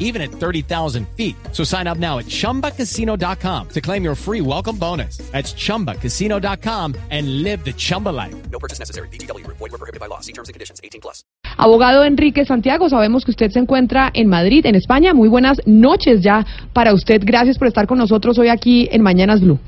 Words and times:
even 0.00 0.20
at 0.20 0.32
30,000 0.32 1.06
feet. 1.16 1.36
So 1.52 1.62
sign 1.62 1.86
up 1.86 1.98
now 1.98 2.18
at 2.18 2.26
chumbacasino.com 2.26 3.68
to 3.68 3.80
claim 3.80 4.02
your 4.02 4.16
free 4.16 4.40
welcome 4.40 4.76
bonus. 4.76 5.18
That's 5.30 5.54
chumbacasino.com 5.54 6.96
and 7.10 7.44
live 7.44 7.64
the 7.64 7.72
Chumba 7.72 8.08
life. 8.08 8.34
No 8.50 8.58
purchase 8.58 8.80
necessary. 8.80 9.08
BGW. 9.08 9.46
Void 9.46 9.60
were 9.60 9.78
prohibited 9.78 10.00
by 10.00 10.06
law. 10.06 10.18
See 10.18 10.32
terms 10.32 10.48
and 10.48 10.54
conditions. 10.54 10.80
18 10.82 11.00
plus. 11.00 11.22
Abogado 11.56 12.04
Enrique 12.04 12.44
Santiago, 12.46 12.88
sabemos 12.88 13.24
que 13.24 13.32
usted 13.32 13.50
se 13.50 13.58
encuentra 13.58 14.10
en 14.14 14.28
Madrid, 14.28 14.64
en 14.64 14.74
España. 14.74 15.12
Muy 15.14 15.28
buenas 15.28 15.58
noches 15.66 16.22
ya 16.22 16.46
para 16.72 16.94
usted. 16.94 17.20
Gracias 17.24 17.58
por 17.58 17.68
estar 17.68 17.86
con 17.86 17.98
nosotros 17.98 18.38
hoy 18.38 18.48
aquí 18.48 18.88
en 18.90 19.02
Mañanas 19.02 19.40
Blue. 19.40 19.58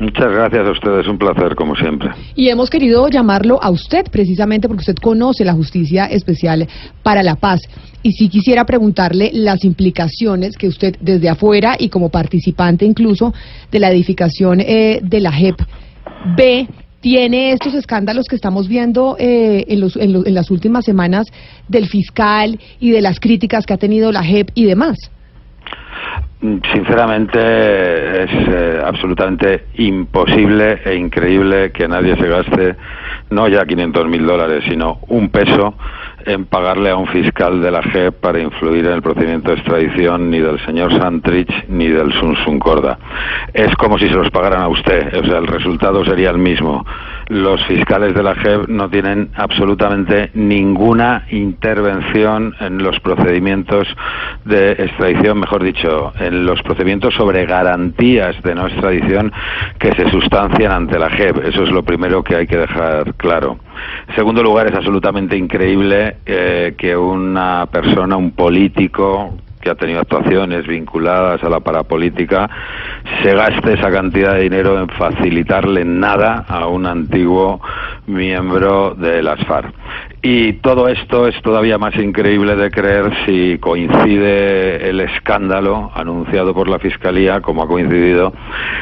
Muchas 0.00 0.32
gracias 0.32 0.66
a 0.66 0.72
ustedes, 0.72 1.06
un 1.06 1.18
placer 1.18 1.54
como 1.54 1.76
siempre. 1.76 2.10
Y 2.34 2.48
hemos 2.48 2.68
querido 2.68 3.08
llamarlo 3.08 3.62
a 3.62 3.70
usted 3.70 4.06
precisamente 4.10 4.66
porque 4.66 4.80
usted 4.80 4.96
conoce 4.96 5.44
la 5.44 5.52
Justicia 5.52 6.06
Especial 6.06 6.66
para 7.04 7.22
la 7.22 7.36
Paz. 7.36 7.60
Y 8.02 8.12
sí 8.12 8.28
quisiera 8.28 8.64
preguntarle 8.64 9.30
las 9.32 9.64
implicaciones 9.64 10.56
que 10.56 10.66
usted 10.66 10.96
desde 11.00 11.28
afuera 11.28 11.76
y 11.78 11.90
como 11.90 12.08
participante 12.08 12.84
incluso 12.84 13.32
de 13.70 13.78
la 13.78 13.90
edificación 13.90 14.60
eh, 14.60 15.00
de 15.02 15.20
la 15.20 15.32
JEP 15.32 15.56
ve 16.36 16.68
tiene 17.00 17.52
estos 17.52 17.74
escándalos 17.74 18.26
que 18.26 18.36
estamos 18.36 18.66
viendo 18.66 19.16
eh, 19.18 19.64
en, 19.68 19.80
los, 19.80 19.94
en, 19.96 20.26
en 20.26 20.34
las 20.34 20.50
últimas 20.50 20.84
semanas 20.86 21.26
del 21.68 21.86
fiscal 21.86 22.58
y 22.80 22.90
de 22.90 23.02
las 23.02 23.20
críticas 23.20 23.66
que 23.66 23.74
ha 23.74 23.78
tenido 23.78 24.10
la 24.10 24.24
JEP 24.24 24.50
y 24.54 24.64
demás. 24.64 24.96
Sinceramente 26.72 27.38
es 28.24 28.30
eh, 28.48 28.82
absolutamente 28.84 29.66
imposible 29.76 30.78
e 30.84 30.94
increíble 30.94 31.72
que 31.72 31.88
nadie 31.88 32.16
se 32.16 32.28
gaste 32.28 32.76
no 33.30 33.48
ya 33.48 33.64
500 33.64 34.06
mil 34.08 34.26
dólares, 34.26 34.62
sino 34.68 34.98
un 35.08 35.30
peso 35.30 35.74
en 36.26 36.44
pagarle 36.46 36.90
a 36.90 36.96
un 36.96 37.06
fiscal 37.06 37.62
de 37.62 37.70
la 37.70 37.82
JEP 37.82 38.14
para 38.20 38.40
influir 38.40 38.86
en 38.86 38.92
el 38.92 39.02
procedimiento 39.02 39.50
de 39.50 39.56
extradición 39.56 40.30
ni 40.30 40.40
del 40.40 40.58
señor 40.66 40.92
Santrich 40.98 41.50
ni 41.68 41.88
del 41.88 42.12
Sun 42.12 42.36
Sun 42.44 42.58
Corda. 42.58 42.98
Es 43.52 43.74
como 43.76 43.98
si 43.98 44.08
se 44.08 44.14
los 44.14 44.30
pagaran 44.30 44.62
a 44.62 44.68
usted, 44.68 45.16
o 45.16 45.24
sea, 45.24 45.38
el 45.38 45.46
resultado 45.46 46.04
sería 46.04 46.30
el 46.30 46.38
mismo. 46.38 46.84
Los 47.28 47.64
fiscales 47.64 48.14
de 48.14 48.22
la 48.22 48.34
JEP 48.34 48.68
no 48.68 48.90
tienen 48.90 49.30
absolutamente 49.34 50.30
ninguna 50.34 51.24
intervención 51.30 52.54
en 52.60 52.82
los 52.82 53.00
procedimientos 53.00 53.88
de 54.44 54.72
extradición, 54.72 55.40
mejor 55.40 55.62
dicho, 55.62 56.12
en 56.20 56.44
los 56.44 56.60
procedimientos 56.62 57.14
sobre 57.14 57.46
garantías 57.46 58.40
de 58.42 58.54
no 58.54 58.66
extradición 58.66 59.32
que 59.78 59.92
se 59.92 60.10
sustancian 60.10 60.72
ante 60.72 60.98
la 60.98 61.08
JEP. 61.08 61.46
Eso 61.46 61.62
es 61.62 61.70
lo 61.70 61.82
primero 61.82 62.22
que 62.22 62.36
hay 62.36 62.46
que 62.46 62.58
dejar 62.58 63.14
claro. 63.14 63.58
En 64.08 64.14
segundo 64.14 64.42
lugar, 64.42 64.66
es 64.66 64.74
absolutamente 64.74 65.36
increíble 65.36 66.16
eh, 66.26 66.74
que 66.76 66.94
una 66.94 67.66
persona, 67.72 68.16
un 68.16 68.32
político, 68.32 69.34
que 69.64 69.70
ha 69.70 69.74
tenido 69.74 70.00
actuaciones 70.00 70.66
vinculadas 70.66 71.42
a 71.42 71.48
la 71.48 71.60
parapolítica, 71.60 72.48
se 73.22 73.34
gaste 73.34 73.74
esa 73.74 73.90
cantidad 73.90 74.34
de 74.34 74.42
dinero 74.42 74.78
en 74.78 74.88
facilitarle 74.88 75.84
nada 75.84 76.44
a 76.48 76.66
un 76.66 76.86
antiguo 76.86 77.60
miembro 78.06 78.94
de 78.94 79.22
las 79.22 79.44
FARC. 79.46 79.74
Y 80.26 80.54
todo 80.54 80.88
esto 80.88 81.28
es 81.28 81.38
todavía 81.42 81.76
más 81.76 81.94
increíble 81.96 82.56
de 82.56 82.70
creer 82.70 83.12
si 83.26 83.58
coincide 83.58 84.88
el 84.88 85.00
escándalo 85.00 85.90
anunciado 85.94 86.54
por 86.54 86.66
la 86.66 86.78
Fiscalía, 86.78 87.42
como 87.42 87.62
ha 87.62 87.68
coincidido, 87.68 88.32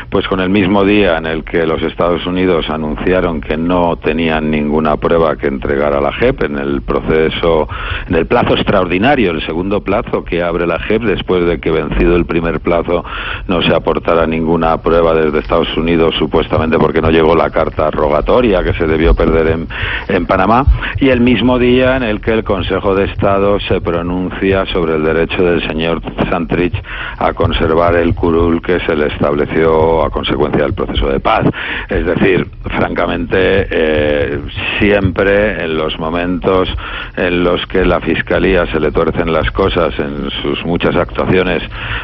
pues 0.09 0.29
con 0.29 0.39
el 0.39 0.51
mismo 0.51 0.85
día 0.85 1.19
en 1.19 1.27
el 1.27 1.43
que 1.43 1.67
los 1.67 1.83
Estados 1.83 2.25
Unidos 2.27 2.71
anunciaron 2.71 3.41
que 3.41 3.57
no 3.57 3.97
tenían 3.97 4.53
ninguna 4.53 4.97
prueba 4.99 5.35
que 5.35 5.49
entregar 5.49 5.95
a 5.95 6.01
la 6.01 6.13
JEP 6.13 6.45
en 6.45 6.59
el 6.61 6.81
proceso, 6.83 7.69
en 8.07 8.15
el 8.15 8.27
plazo 8.27 8.55
extraordinario, 8.55 9.33
el 9.33 9.45
segundo 9.45 9.81
plazo 9.81 10.23
que 10.23 10.45
abre 10.45 10.65
la 10.65 10.79
JEP 10.79 11.03
después 11.03 11.45
de 11.45 11.59
que 11.59 11.73
vencido 11.73 12.15
el 12.15 12.25
primer 12.25 12.61
plazo 12.61 13.05
no 13.49 13.63
se 13.63 13.75
aportara 13.75 14.29
ninguna 14.29 14.77
prueba 14.77 15.13
desde 15.13 15.41
Estados 15.41 15.77
Unidos, 15.77 16.15
supuestamente 16.21 16.79
porque 16.79 17.03
no 17.03 17.11
llegó 17.11 17.35
la 17.35 17.51
carta 17.51 17.91
rogatoria 17.91 18.63
que 18.63 18.75
se 18.75 18.87
debió 18.87 19.13
perder 19.17 19.49
en, 19.49 19.67
en 20.07 20.25
Panamá, 20.25 20.65
y 21.01 21.09
el 21.09 21.32
mismo 21.33 21.59
día 21.59 21.97
en 21.97 22.03
el 22.03 22.21
que 22.21 22.33
el 22.33 22.45
Consejo 22.45 22.95
de 22.95 23.05
Estado 23.05 23.59
se 23.61 23.81
pronuncia 23.81 24.67
sobre 24.67 24.97
el 24.97 25.03
derecho 25.03 25.43
del 25.43 25.67
señor 25.67 26.03
Santrich 26.29 26.75
a 27.17 27.33
conservar 27.33 27.97
el 27.97 28.15
curul 28.15 28.61
que 28.61 28.79
se 28.81 28.95
le 28.95 29.07
estableció 29.07 30.05
a 30.05 30.11
consecuencia 30.11 30.65
del 30.65 30.75
proceso 30.75 31.09
de 31.09 31.21
paz. 31.21 31.47
Es 31.89 32.05
decir, 32.05 32.47
francamente, 32.65 33.67
eh, 33.71 34.43
siempre 34.79 35.65
en 35.65 35.79
los 35.79 35.99
momentos 35.99 36.69
en 37.17 37.43
los 37.43 37.65
que 37.67 37.83
la 37.87 38.01
Fiscalía 38.01 38.67
se 38.67 38.79
le 38.79 38.93
tuercen 38.93 39.33
las 39.33 39.51
cosas 39.53 39.99
en 39.99 40.31
sus 40.43 40.63
muchas 40.67 40.95
actuaciones 40.97 41.63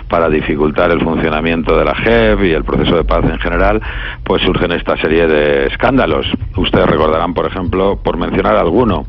para 0.09 0.31
dificultar 0.31 0.91
el 0.91 1.03
funcionamiento 1.03 1.77
de 1.77 1.85
la 1.85 1.95
JEP 1.95 2.45
y 2.45 2.53
el 2.53 2.65
proceso 2.65 2.97
de 2.97 3.05
paz 3.05 3.25
en 3.25 3.39
general, 3.39 3.83
pues 4.25 4.41
surgen 4.41 4.73
esta 4.73 4.97
serie 4.97 5.27
de 5.27 5.67
escándalos. 5.67 6.27
Ustedes 6.57 6.87
recordarán, 6.87 7.35
por 7.35 7.45
ejemplo, 7.45 8.01
por 8.03 8.17
mencionar 8.17 8.57
alguno, 8.57 9.05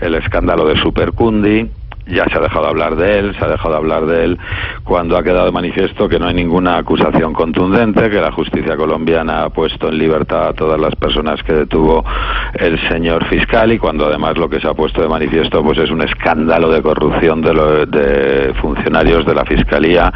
el 0.00 0.14
escándalo 0.14 0.66
de 0.66 0.80
Supercundi, 0.80 1.70
ya 2.12 2.24
se 2.30 2.38
ha 2.38 2.40
dejado 2.40 2.64
de 2.64 2.70
hablar 2.70 2.96
de 2.96 3.18
él, 3.18 3.34
se 3.38 3.44
ha 3.44 3.48
dejado 3.48 3.70
de 3.70 3.76
hablar 3.78 4.06
de 4.06 4.24
él 4.24 4.38
cuando 4.84 5.16
ha 5.16 5.22
quedado 5.22 5.46
de 5.46 5.52
manifiesto 5.52 6.08
que 6.08 6.18
no 6.18 6.26
hay 6.26 6.34
ninguna 6.34 6.76
acusación 6.78 7.32
contundente, 7.32 8.10
que 8.10 8.20
la 8.20 8.32
justicia 8.32 8.76
colombiana 8.76 9.44
ha 9.44 9.48
puesto 9.50 9.88
en 9.88 9.98
libertad 9.98 10.48
a 10.48 10.52
todas 10.52 10.78
las 10.80 10.94
personas 10.96 11.42
que 11.42 11.52
detuvo 11.54 12.04
el 12.54 12.78
señor 12.88 13.24
fiscal 13.26 13.72
y 13.72 13.78
cuando 13.78 14.06
además 14.06 14.36
lo 14.36 14.48
que 14.48 14.60
se 14.60 14.68
ha 14.68 14.74
puesto 14.74 15.00
de 15.02 15.08
manifiesto 15.08 15.62
pues 15.62 15.78
es 15.78 15.90
un 15.90 16.02
escándalo 16.02 16.70
de 16.70 16.82
corrupción 16.82 17.40
de, 17.42 17.54
lo- 17.54 17.86
de 17.86 18.52
funcionarios 18.60 19.24
de 19.26 19.34
la 19.34 19.44
fiscalía 19.44 20.12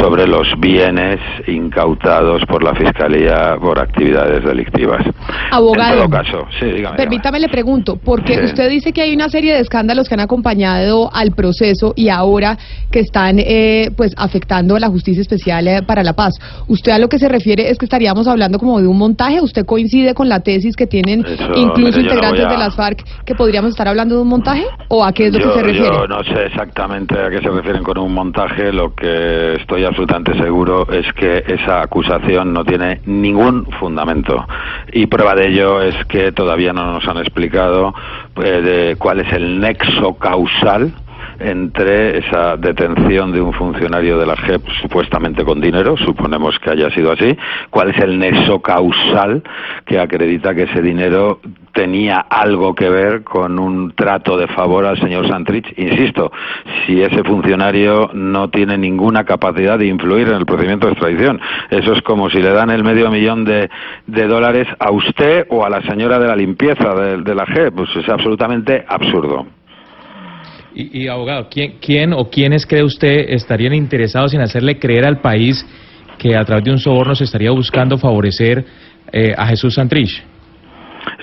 sobre 0.00 0.26
los 0.26 0.46
bienes 0.58 1.20
incautados 1.46 2.42
por 2.46 2.62
la 2.62 2.74
fiscalía 2.74 3.56
por 3.60 3.78
actividades 3.78 4.44
delictivas. 4.44 5.02
Abogado. 5.50 5.92
En 5.94 5.98
todo 5.98 6.10
caso, 6.10 6.46
sí, 6.58 6.66
dígame. 6.66 6.96
Permítame 6.96 7.40
le 7.40 7.48
pregunto, 7.48 7.98
porque 8.02 8.34
Sí. 8.38 8.44
usted 8.44 8.68
dice 8.70 8.92
que 8.92 9.02
hay 9.02 9.14
una 9.14 9.28
serie 9.28 9.54
de 9.54 9.60
escándalos 9.60 10.08
que 10.08 10.14
han 10.14 10.20
acompañado 10.20 11.10
al 11.12 11.32
proceso 11.34 11.92
y 11.96 12.08
ahora 12.08 12.56
que 12.90 13.00
están 13.00 13.38
eh, 13.38 13.90
pues 13.96 14.12
afectando 14.16 14.76
a 14.76 14.80
la 14.80 14.88
Justicia 14.88 15.20
Especial 15.20 15.66
eh, 15.68 15.82
para 15.86 16.02
la 16.02 16.12
Paz. 16.14 16.34
¿Usted 16.68 16.92
a 16.92 16.98
lo 16.98 17.08
que 17.08 17.18
se 17.18 17.28
refiere 17.28 17.70
es 17.70 17.78
que 17.78 17.86
estaríamos 17.86 18.26
hablando 18.26 18.58
como 18.58 18.80
de 18.80 18.86
un 18.86 18.98
montaje? 18.98 19.40
¿Usted 19.40 19.64
coincide 19.64 20.14
con 20.14 20.28
la 20.28 20.40
tesis 20.40 20.76
que 20.76 20.86
tienen 20.86 21.24
Eso, 21.24 21.44
incluso 21.54 21.78
mire, 21.78 21.90
yo 21.92 22.00
no 22.02 22.02
integrantes 22.14 22.44
a- 22.46 22.48
de 22.50 22.58
las 22.58 22.74
FARC 22.74 23.04
que 23.24 23.34
podríamos 23.34 23.70
estar 23.70 23.88
hablando 23.88 24.16
de 24.16 24.22
un 24.22 24.28
montaje? 24.28 24.64
¿O 24.88 25.04
a 25.04 25.12
qué 25.12 25.26
es 25.26 25.32
lo 25.32 25.38
yo, 25.40 25.48
que 25.52 25.58
se 25.58 25.62
refiere? 25.64 25.88
yo 25.96 26.06
no 26.06 26.22
sé 26.24 26.46
exactamente 26.46 27.18
a 27.18 27.30
qué 27.30 27.38
se 27.40 27.48
refieren 27.50 27.82
con 27.82 27.98
un 27.98 28.12
montaje. 28.12 28.72
Lo 28.72 28.94
que 28.94 29.54
estoy 29.54 29.84
absolutamente 29.84 30.32
seguro 30.38 30.86
es 30.90 31.06
que 31.14 31.42
esa 31.46 31.82
acusación 31.82 32.52
no 32.52 32.64
tiene 32.64 33.00
ningún 33.06 33.66
fundamento. 33.78 34.44
Y 34.92 35.06
prueba 35.06 35.34
de 35.34 35.48
ello 35.48 35.82
es 35.82 35.94
que 36.06 36.32
todavía 36.32 36.72
no 36.72 36.92
nos 36.92 37.06
han 37.08 37.18
explicado 37.18 37.94
eh, 38.42 38.60
de 38.62 38.96
cuál 38.96 39.20
es 39.20 39.32
el 39.32 39.60
nexo 39.60 40.14
causal 40.14 40.92
entre 41.38 42.18
esa 42.18 42.56
detención 42.56 43.32
de 43.32 43.40
un 43.40 43.52
funcionario 43.52 44.18
de 44.18 44.26
la 44.26 44.36
JEP 44.36 44.62
supuestamente 44.82 45.44
con 45.44 45.60
dinero, 45.60 45.96
suponemos 45.96 46.58
que 46.58 46.70
haya 46.70 46.90
sido 46.90 47.12
así, 47.12 47.36
cuál 47.70 47.90
es 47.90 47.98
el 47.98 48.18
nexo 48.18 48.60
causal 48.60 49.42
que 49.84 49.98
acredita 49.98 50.54
que 50.54 50.62
ese 50.62 50.82
dinero 50.82 51.40
tenía 51.72 52.18
algo 52.18 52.74
que 52.74 52.88
ver 52.88 53.24
con 53.24 53.58
un 53.58 53.92
trato 53.92 54.36
de 54.36 54.46
favor 54.48 54.86
al 54.86 54.98
señor 55.00 55.28
Santrich. 55.28 55.76
Insisto, 55.76 56.32
si 56.86 57.02
ese 57.02 57.22
funcionario 57.24 58.10
no 58.14 58.48
tiene 58.48 58.78
ninguna 58.78 59.24
capacidad 59.24 59.78
de 59.78 59.86
influir 59.86 60.28
en 60.28 60.36
el 60.36 60.46
procedimiento 60.46 60.86
de 60.86 60.92
extradición, 60.92 61.40
eso 61.70 61.92
es 61.92 62.02
como 62.02 62.30
si 62.30 62.40
le 62.40 62.50
dan 62.50 62.70
el 62.70 62.84
medio 62.84 63.10
millón 63.10 63.44
de, 63.44 63.68
de 64.06 64.26
dólares 64.26 64.68
a 64.78 64.92
usted 64.92 65.46
o 65.50 65.64
a 65.64 65.70
la 65.70 65.82
señora 65.82 66.18
de 66.18 66.28
la 66.28 66.36
limpieza 66.36 66.94
de, 66.94 67.22
de 67.22 67.34
la 67.34 67.46
JEP, 67.46 67.74
pues 67.74 67.90
es 67.96 68.08
absolutamente 68.08 68.84
absurdo. 68.88 69.46
Y, 70.76 71.06
abogado, 71.06 71.48
¿quién, 71.48 71.74
¿quién 71.80 72.12
o 72.12 72.28
quiénes 72.28 72.66
cree 72.66 72.82
usted 72.82 73.26
estarían 73.28 73.74
interesados 73.74 74.34
en 74.34 74.40
hacerle 74.40 74.78
creer 74.78 75.04
al 75.04 75.20
país 75.20 75.64
que 76.18 76.34
a 76.34 76.44
través 76.44 76.64
de 76.64 76.72
un 76.72 76.78
soborno 76.78 77.14
se 77.14 77.24
estaría 77.24 77.52
buscando 77.52 77.96
favorecer 77.96 78.64
eh, 79.12 79.32
a 79.36 79.46
Jesús 79.46 79.74
Santrich? 79.74 80.20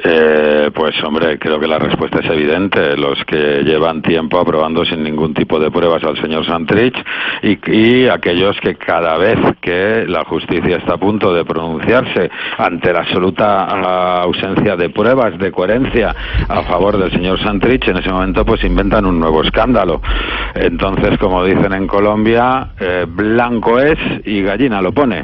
Eh, 0.04 0.72
pues 0.74 0.96
hombre, 1.04 1.38
creo 1.38 1.60
que 1.60 1.68
la 1.68 1.78
respuesta 1.78 2.20
es 2.20 2.30
evidente. 2.30 2.98
Los 2.98 3.24
que 3.26 3.64
llevan 3.64 4.02
tiempo 4.02 4.40
aprobando 4.40 4.84
sin 4.84 5.04
ningún 5.04 5.34
tipo 5.34 5.60
de 5.60 5.70
pruebas 5.70 6.04
al 6.04 6.20
señor 6.20 6.46
Santrich 6.46 6.96
y, 7.44 8.08
aquellos 8.08 8.60
que 8.62 8.76
cada 8.76 9.18
vez 9.18 9.38
que 9.62 10.06
la 10.08 10.24
justicia 10.26 10.78
está 10.78 10.96
a 10.96 10.98
punto 10.98 11.34
de 11.34 11.46
pronunciarse 11.46 12.30
ante 12.58 12.92
la 12.92 13.00
absoluta 13.00 14.22
ausencia 14.22 14.76
de 14.76 14.90
pruebas 14.90 15.38
de 15.38 15.52
coherencia 15.52 16.16
a 16.48 16.64
favor 16.64 16.98
del 16.98 17.12
señor 17.12 17.40
Santrich, 17.42 17.88
en 17.88 17.98
ese 17.98 18.12
momento 18.12 18.44
pues 18.46 18.64
inventan 18.64 19.06
un 19.06 19.20
nuevo 19.20 19.44
escándalo. 19.44 20.02
Entonces, 20.56 21.18
como 21.20 21.46
dicen 21.46 21.74
en 21.74 21.88
Colombia, 21.88 22.70
eh, 22.80 23.06
blanco 23.08 23.80
es 23.80 24.00
y 24.26 24.42
gallina 24.42 24.82
lo 24.82 24.92
pone. 24.92 25.24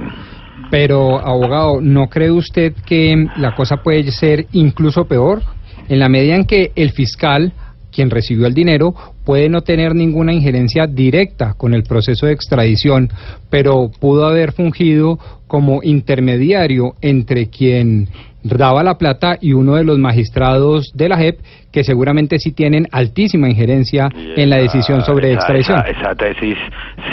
Pero, 0.70 1.20
abogado, 1.20 1.82
¿no 1.82 2.08
cree 2.08 2.32
usted 2.32 2.74
que 2.86 3.28
la 3.38 3.56
cosa 3.56 3.78
puede 3.78 4.12
ser 4.12 4.48
incluso 4.52 5.06
peor? 5.06 5.42
En 5.88 6.00
la 6.00 6.10
medida 6.10 6.36
en 6.36 6.46
que 6.46 6.72
el 6.76 6.92
fiscal, 6.92 7.54
quien 7.92 8.10
recibió 8.10 8.48
el 8.48 8.54
dinero, 8.54 8.94
puede 9.24 9.50
no 9.50 9.62
tener 9.62 9.96
ninguna 9.96 10.34
injerencia 10.34 10.88
directa 10.88 11.54
con 11.54 11.74
el 11.74 11.84
proceso 11.84 12.26
de 12.26 12.34
extradición, 12.34 13.10
pero 13.50 13.90
pudo 14.00 14.26
haber 14.26 14.52
fungido 14.52 15.20
como 15.48 15.82
intermediario 15.84 16.96
entre 17.02 17.48
quien 17.48 18.10
daba 18.44 18.84
la 18.84 18.98
plata 18.98 19.38
y 19.42 19.54
uno 19.54 19.76
de 19.76 19.84
los 19.84 19.98
magistrados 19.98 20.92
de 20.94 21.10
la 21.10 21.18
JEP 21.18 21.40
que 21.72 21.84
seguramente 21.84 22.40
sí 22.40 22.54
tienen 22.54 22.88
altísima 22.92 23.50
injerencia 23.50 24.08
esa, 24.08 24.42
en 24.42 24.50
la 24.50 24.58
decisión 24.58 25.02
sobre 25.02 25.34
esa, 25.34 25.38
extradición. 25.38 25.80
Esa, 25.80 26.00
esa, 26.00 26.16
tesis 26.16 26.58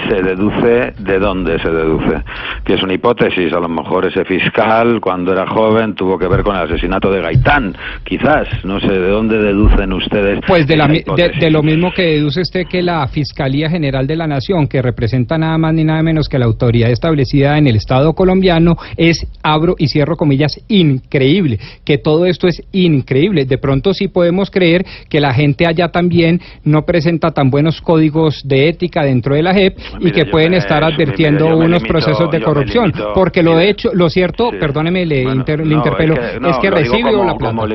se 0.08 0.22
deduce 0.22 0.92
de 0.98 1.18
dónde 1.18 1.58
se 1.60 1.70
deduce, 1.70 2.22
que 2.64 2.74
es 2.74 2.82
una 2.82 2.94
hipótesis. 2.94 3.52
A 3.52 3.60
lo 3.60 3.68
mejor 3.68 4.06
ese 4.06 4.24
fiscal 4.24 5.00
cuando 5.00 5.32
era 5.32 5.46
joven 5.46 5.94
tuvo 5.94 6.18
que 6.18 6.28
ver 6.28 6.42
con 6.42 6.56
el 6.56 6.62
asesinato 6.62 7.10
de 7.10 7.20
Gaitán, 7.20 7.76
quizás. 8.04 8.48
No 8.64 8.80
sé 8.80 8.88
de 8.88 9.08
dónde 9.08 9.38
deducen 9.38 9.92
ustedes. 9.92 10.40
Pues 10.46 10.66
de, 10.66 10.76
la, 10.76 10.88
de, 10.88 11.04
de, 11.38 11.50
lo 11.50 11.62
mismo 11.62 11.92
que 11.92 12.02
deduce 12.02 12.40
usted 12.40 12.66
que 12.66 12.80
la 12.80 13.06
Fiscalía 13.08 13.68
General 13.68 14.06
de 14.06 14.16
la 14.16 14.26
Nación, 14.26 14.66
que 14.66 14.80
representa 14.80 15.36
nada 15.36 15.58
más 15.58 15.74
ni 15.74 15.84
nada 15.84 16.02
menos 16.02 16.28
que 16.28 16.38
la 16.38 16.46
autoridad 16.46 16.90
establecida 16.90 17.58
en 17.58 17.66
el 17.66 17.76
Estado 17.76 18.14
colombiano, 18.24 18.76
es 18.96 19.26
abro 19.42 19.74
y 19.76 19.88
cierro 19.88 20.16
comillas 20.16 20.58
increíble. 20.68 21.58
Que 21.84 21.98
todo 21.98 22.24
esto 22.24 22.48
es 22.48 22.62
increíble. 22.72 23.44
De 23.44 23.58
pronto 23.58 23.92
sí 23.92 24.08
podemos 24.08 24.50
creer 24.50 24.86
que 25.10 25.20
la 25.20 25.34
gente 25.34 25.66
allá 25.66 25.88
también 25.88 26.40
no 26.64 26.82
presenta 26.86 27.32
tan 27.32 27.50
buenos 27.50 27.82
códigos 27.82 28.40
de 28.48 28.70
ética 28.70 29.04
dentro 29.04 29.34
de 29.34 29.42
la 29.42 29.52
JEP 29.52 29.76
y 30.00 30.10
que 30.10 30.24
pueden 30.24 30.52
me, 30.52 30.56
estar 30.56 30.82
advirtiendo 30.82 31.48
unos 31.48 31.82
limito, 31.82 31.86
procesos 31.86 32.30
de 32.30 32.40
corrupción. 32.40 32.86
Limito, 32.86 33.12
porque 33.14 33.42
lo 33.42 33.56
de 33.56 33.68
hecho, 33.68 33.90
lo 33.92 34.08
cierto, 34.08 34.50
sí. 34.50 34.56
perdóneme, 34.58 35.04
le, 35.04 35.24
bueno, 35.24 35.40
inter, 35.40 35.58
no, 35.60 35.66
le 35.66 35.74
interpelo, 35.74 36.14
es 36.14 36.32
que, 36.32 36.40
no, 36.40 36.48
es 36.48 36.58
que 36.58 36.70
recibe 36.70 37.12
como, 37.12 37.24
la 37.24 37.36
plata. 37.36 37.66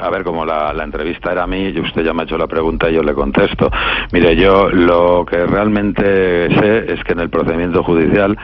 a 0.00 0.10
ver, 0.10 0.22
como 0.22 0.44
la, 0.44 0.72
la, 0.72 0.84
entrevista 0.84 1.32
era 1.32 1.42
a 1.42 1.46
mí 1.48 1.72
y 1.74 1.80
usted 1.80 2.04
ya 2.04 2.12
me 2.12 2.22
ha 2.22 2.24
hecho 2.26 2.38
la 2.38 2.46
pregunta 2.46 2.88
y 2.88 2.94
yo 2.94 3.02
le 3.02 3.12
contesto. 3.12 3.68
Mire, 4.12 4.36
yo 4.36 4.68
lo 4.70 5.26
que 5.28 5.44
realmente 5.46 6.48
sé 6.60 6.92
es 6.92 7.02
que 7.02 7.12
en 7.12 7.20
el 7.20 7.30
procedimiento 7.30 7.82
judicial, 7.82 8.36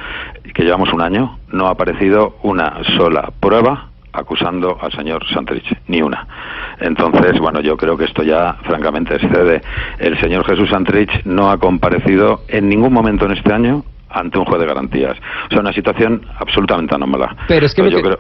que 0.53 0.63
llevamos 0.65 0.93
un 0.93 1.03
año, 1.03 1.36
no 1.53 1.67
ha 1.67 1.71
aparecido 1.71 2.37
una 2.43 2.79
sola 2.97 3.31
prueba 3.41 3.91
acusando 4.13 4.79
al 4.81 4.93
señor 4.93 5.27
Santrich, 5.29 5.77
ni 5.89 6.01
una. 6.01 6.27
Entonces, 6.81 7.39
bueno, 7.39 7.61
yo 7.61 7.77
creo 7.77 7.97
que 7.97 8.05
esto 8.05 8.23
ya 8.23 8.55
francamente 8.65 9.15
excede. 9.15 9.61
El 9.99 10.19
señor 10.21 10.47
Jesús 10.47 10.71
Santrich 10.71 11.25
no 11.25 11.51
ha 11.51 11.59
comparecido 11.59 12.41
en 12.49 12.69
ningún 12.69 12.93
momento 12.93 13.27
en 13.27 13.33
este 13.33 13.53
año 13.53 13.85
ante 14.11 14.39
un 14.39 14.45
juez 14.45 14.61
de 14.61 14.67
garantías. 14.67 15.17
O 15.47 15.51
sea, 15.51 15.61
una 15.61 15.73
situación 15.73 16.23
absolutamente 16.39 16.95
anómala. 16.95 17.37
Pero 17.49 17.67
es 17.67 17.75
que, 17.75 17.83
pues 17.83 17.93
yo 17.95 18.01
creo, 18.01 18.19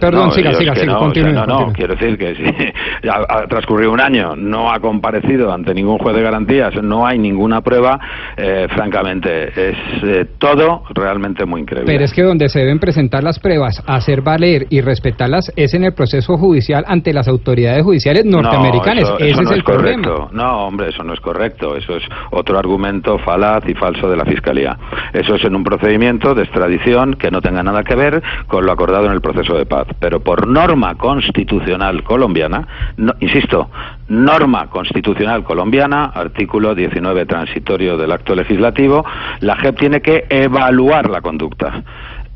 Perdón, 0.00 0.26
no, 0.26 0.30
siga, 0.32 0.52
siga, 0.54 0.74
siga, 0.74 0.92
no, 0.92 0.98
continúe, 0.98 1.30
o 1.30 1.32
sea, 1.32 1.46
no, 1.46 1.46
continúe. 1.46 1.66
no, 1.68 1.72
quiero 1.72 1.94
decir 1.94 2.18
que 2.18 2.34
si 2.34 3.08
ha, 3.08 3.24
ha, 3.28 3.46
transcurrido 3.46 3.92
un 3.92 4.00
año, 4.00 4.34
no 4.36 4.70
ha 4.70 4.78
comparecido 4.80 5.52
ante 5.52 5.74
ningún 5.74 5.98
juez 5.98 6.16
de 6.16 6.22
garantías, 6.22 6.74
no 6.82 7.06
hay 7.06 7.18
ninguna 7.18 7.60
prueba, 7.60 7.98
eh, 8.36 8.66
francamente, 8.74 9.48
es 9.48 9.76
eh, 10.02 10.26
todo 10.38 10.82
realmente 10.94 11.44
muy 11.44 11.62
increíble. 11.62 11.92
Pero 11.92 12.04
es 12.04 12.12
que 12.12 12.22
donde 12.22 12.48
se 12.48 12.60
deben 12.60 12.78
presentar 12.78 13.22
las 13.22 13.38
pruebas, 13.38 13.82
hacer 13.86 14.22
valer 14.22 14.66
y 14.70 14.80
respetarlas 14.80 15.52
es 15.56 15.74
en 15.74 15.84
el 15.84 15.94
proceso 15.94 16.36
judicial 16.36 16.84
ante 16.86 17.12
las 17.12 17.28
autoridades 17.28 17.82
judiciales 17.82 18.24
norteamericanas. 18.24 19.10
No, 19.10 19.16
eso, 19.16 19.18
Ese 19.18 19.30
eso 19.30 19.42
es 19.42 19.50
el 19.50 19.64
correcto. 19.64 20.14
problema. 20.14 20.28
No, 20.32 20.66
hombre, 20.66 20.88
eso 20.88 21.02
no 21.02 21.14
es 21.14 21.20
correcto. 21.20 21.76
Eso 21.76 21.96
es 21.96 22.02
otro 22.30 22.58
argumento 22.58 23.18
falaz 23.18 23.62
y 23.68 23.74
falso 23.74 24.08
de 24.08 24.16
la 24.16 24.24
Fiscalía. 24.24 24.76
Eso 25.18 25.34
es 25.34 25.44
en 25.44 25.56
un 25.56 25.64
procedimiento 25.64 26.32
de 26.32 26.44
extradición 26.44 27.14
que 27.14 27.32
no 27.32 27.40
tenga 27.40 27.64
nada 27.64 27.82
que 27.82 27.96
ver 27.96 28.22
con 28.46 28.64
lo 28.64 28.70
acordado 28.70 29.06
en 29.06 29.12
el 29.12 29.20
proceso 29.20 29.56
de 29.56 29.66
paz. 29.66 29.88
Pero 29.98 30.20
por 30.20 30.46
norma 30.46 30.94
constitucional 30.94 32.04
colombiana, 32.04 32.68
no, 32.96 33.14
insisto, 33.18 33.68
norma 34.08 34.68
constitucional 34.68 35.42
colombiana, 35.42 36.04
artículo 36.14 36.72
19 36.72 37.26
transitorio 37.26 37.96
del 37.96 38.12
acto 38.12 38.36
legislativo, 38.36 39.04
la 39.40 39.56
JEP 39.56 39.76
tiene 39.76 40.00
que 40.00 40.26
evaluar 40.30 41.10
la 41.10 41.20
conducta 41.20 41.82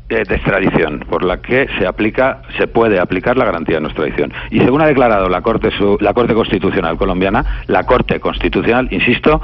de 0.09 0.35
extradición 0.35 0.99
por 1.09 1.23
la 1.23 1.41
que 1.41 1.67
se 1.79 1.87
aplica 1.87 2.41
se 2.57 2.67
puede 2.67 2.99
aplicar 2.99 3.37
la 3.37 3.45
garantía 3.45 3.77
de 3.77 3.81
no 3.81 3.87
extradición 3.87 4.31
y 4.51 4.59
según 4.59 4.81
ha 4.81 4.85
declarado 4.85 5.27
la 5.27 5.41
corte 5.41 5.69
la 6.01 6.13
corte 6.13 6.35
constitucional 6.35 6.97
colombiana 6.97 7.63
la 7.67 7.83
corte 7.83 8.19
constitucional 8.19 8.89
insisto 8.91 9.41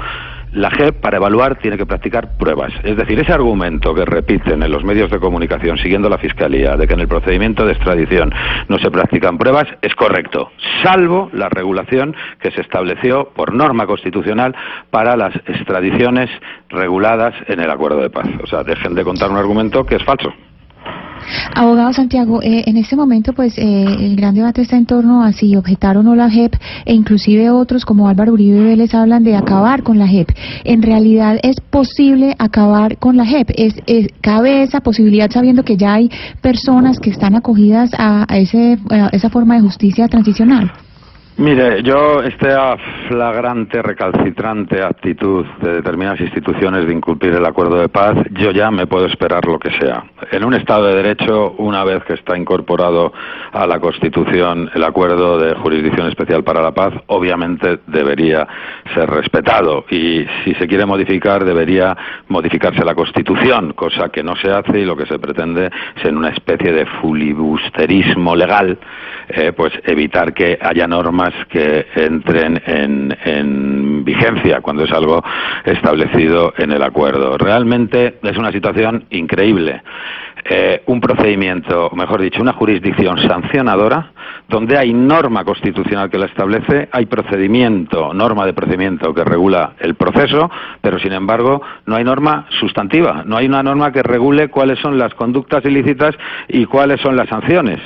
la 0.52 0.70
JEP 0.70 1.00
para 1.00 1.18
evaluar 1.18 1.56
tiene 1.56 1.76
que 1.76 1.86
practicar 1.86 2.36
pruebas. 2.36 2.72
Es 2.82 2.96
decir, 2.96 3.18
ese 3.18 3.32
argumento 3.32 3.94
que 3.94 4.04
repiten 4.04 4.62
en 4.62 4.70
los 4.70 4.84
medios 4.84 5.10
de 5.10 5.18
comunicación 5.18 5.78
siguiendo 5.78 6.08
la 6.08 6.18
Fiscalía 6.18 6.76
de 6.76 6.86
que 6.86 6.94
en 6.94 7.00
el 7.00 7.08
procedimiento 7.08 7.64
de 7.64 7.72
extradición 7.72 8.32
no 8.68 8.78
se 8.78 8.90
practican 8.90 9.38
pruebas 9.38 9.66
es 9.82 9.94
correcto, 9.94 10.50
salvo 10.82 11.30
la 11.32 11.48
regulación 11.48 12.14
que 12.40 12.50
se 12.50 12.60
estableció 12.60 13.30
por 13.34 13.54
norma 13.54 13.86
constitucional 13.86 14.54
para 14.90 15.16
las 15.16 15.34
extradiciones 15.46 16.30
reguladas 16.68 17.34
en 17.46 17.60
el 17.60 17.70
acuerdo 17.70 18.00
de 18.00 18.10
paz. 18.10 18.26
O 18.42 18.46
sea, 18.46 18.62
dejen 18.64 18.94
de 18.94 19.04
contar 19.04 19.30
un 19.30 19.36
argumento 19.36 19.84
que 19.84 19.96
es 19.96 20.04
falso. 20.04 20.32
Abogado 21.54 21.92
Santiago, 21.92 22.42
eh, 22.42 22.64
en 22.66 22.76
este 22.76 22.96
momento 22.96 23.32
pues 23.32 23.56
eh, 23.58 23.84
el 23.98 24.16
gran 24.16 24.34
debate 24.34 24.62
está 24.62 24.76
en 24.76 24.86
torno 24.86 25.22
a 25.22 25.32
si 25.32 25.56
objetar 25.56 25.96
o 25.96 26.02
no 26.02 26.14
la 26.14 26.30
JEP 26.30 26.54
e 26.84 26.94
inclusive 26.94 27.50
otros 27.50 27.84
como 27.84 28.08
Álvaro 28.08 28.32
Uribe 28.32 28.62
Vélez 28.62 28.94
hablan 28.94 29.24
de 29.24 29.36
acabar 29.36 29.82
con 29.82 29.98
la 29.98 30.06
JEP. 30.06 30.30
En 30.64 30.82
realidad 30.82 31.38
es 31.42 31.60
posible 31.60 32.34
acabar 32.38 32.98
con 32.98 33.16
la 33.16 33.24
JEP. 33.24 33.50
Es, 33.56 33.74
es 33.86 34.08
cabe 34.20 34.62
esa 34.62 34.80
posibilidad 34.80 35.30
sabiendo 35.30 35.64
que 35.64 35.76
ya 35.76 35.94
hay 35.94 36.10
personas 36.40 36.98
que 36.98 37.10
están 37.10 37.34
acogidas 37.34 37.90
a, 37.98 38.26
ese, 38.30 38.78
a 38.90 39.08
esa 39.08 39.30
forma 39.30 39.54
de 39.54 39.62
justicia 39.62 40.08
transicional. 40.08 40.72
Mire, 41.40 41.82
yo 41.82 42.20
esta 42.22 42.76
flagrante, 43.08 43.80
recalcitrante 43.80 44.82
actitud 44.82 45.46
de 45.62 45.76
determinadas 45.76 46.20
instituciones 46.20 46.86
de 46.86 46.92
incumplir 46.92 47.32
el 47.32 47.46
acuerdo 47.46 47.80
de 47.80 47.88
paz, 47.88 48.14
yo 48.32 48.50
ya 48.50 48.70
me 48.70 48.86
puedo 48.86 49.06
esperar 49.06 49.46
lo 49.46 49.58
que 49.58 49.70
sea. 49.78 50.04
En 50.32 50.44
un 50.44 50.52
Estado 50.52 50.88
de 50.88 50.96
Derecho, 50.96 51.52
una 51.52 51.82
vez 51.82 52.04
que 52.04 52.12
está 52.12 52.36
incorporado 52.36 53.14
a 53.52 53.66
la 53.66 53.80
Constitución 53.80 54.70
el 54.74 54.84
acuerdo 54.84 55.38
de 55.38 55.54
jurisdicción 55.54 56.08
especial 56.08 56.44
para 56.44 56.60
la 56.60 56.72
paz, 56.72 56.92
obviamente 57.06 57.78
debería 57.86 58.46
ser 58.94 59.08
respetado 59.08 59.86
y 59.88 60.26
si 60.44 60.54
se 60.56 60.68
quiere 60.68 60.84
modificar 60.84 61.46
debería 61.46 61.96
modificarse 62.28 62.84
la 62.84 62.94
Constitución, 62.94 63.72
cosa 63.72 64.10
que 64.10 64.22
no 64.22 64.36
se 64.36 64.50
hace 64.50 64.80
y 64.80 64.84
lo 64.84 64.94
que 64.94 65.06
se 65.06 65.18
pretende 65.18 65.70
es 65.96 66.04
en 66.04 66.18
una 66.18 66.28
especie 66.28 66.70
de 66.70 66.84
filibusterismo 67.00 68.36
legal, 68.36 68.76
eh, 69.30 69.52
pues 69.56 69.72
evitar 69.84 70.34
que 70.34 70.58
haya 70.60 70.86
normas 70.86 71.29
que 71.48 71.86
entren 71.94 72.62
en, 72.66 73.16
en, 73.24 74.04
vigencia 74.04 74.60
cuando 74.60 74.84
es 74.84 74.92
algo 74.92 75.22
establecido 75.64 76.52
en 76.56 76.72
el 76.72 76.82
acuerdo. 76.82 77.36
Realmente 77.38 78.18
es 78.22 78.36
una 78.36 78.52
situación 78.52 79.04
increíble. 79.10 79.82
Eh, 80.44 80.82
un 80.86 81.00
procedimiento, 81.00 81.90
mejor 81.94 82.22
dicho, 82.22 82.40
una 82.40 82.54
jurisdicción 82.54 83.18
sancionadora, 83.18 84.12
donde 84.48 84.78
hay 84.78 84.92
norma 84.92 85.44
constitucional 85.44 86.10
que 86.10 86.18
la 86.18 86.26
establece, 86.26 86.88
hay 86.92 87.06
procedimiento, 87.06 88.14
norma 88.14 88.46
de 88.46 88.54
procedimiento 88.54 89.14
que 89.14 89.22
regula 89.22 89.74
el 89.78 89.94
proceso, 89.94 90.50
pero 90.80 90.98
sin 90.98 91.12
embargo 91.12 91.60
no 91.86 91.96
hay 91.96 92.04
norma 92.04 92.46
sustantiva, 92.58 93.22
no 93.26 93.36
hay 93.36 93.46
una 93.46 93.62
norma 93.62 93.92
que 93.92 94.02
regule 94.02 94.48
cuáles 94.48 94.78
son 94.80 94.98
las 94.98 95.14
conductas 95.14 95.64
ilícitas 95.64 96.16
y 96.48 96.64
cuáles 96.64 97.00
son 97.00 97.16
las 97.16 97.28
sanciones. 97.28 97.80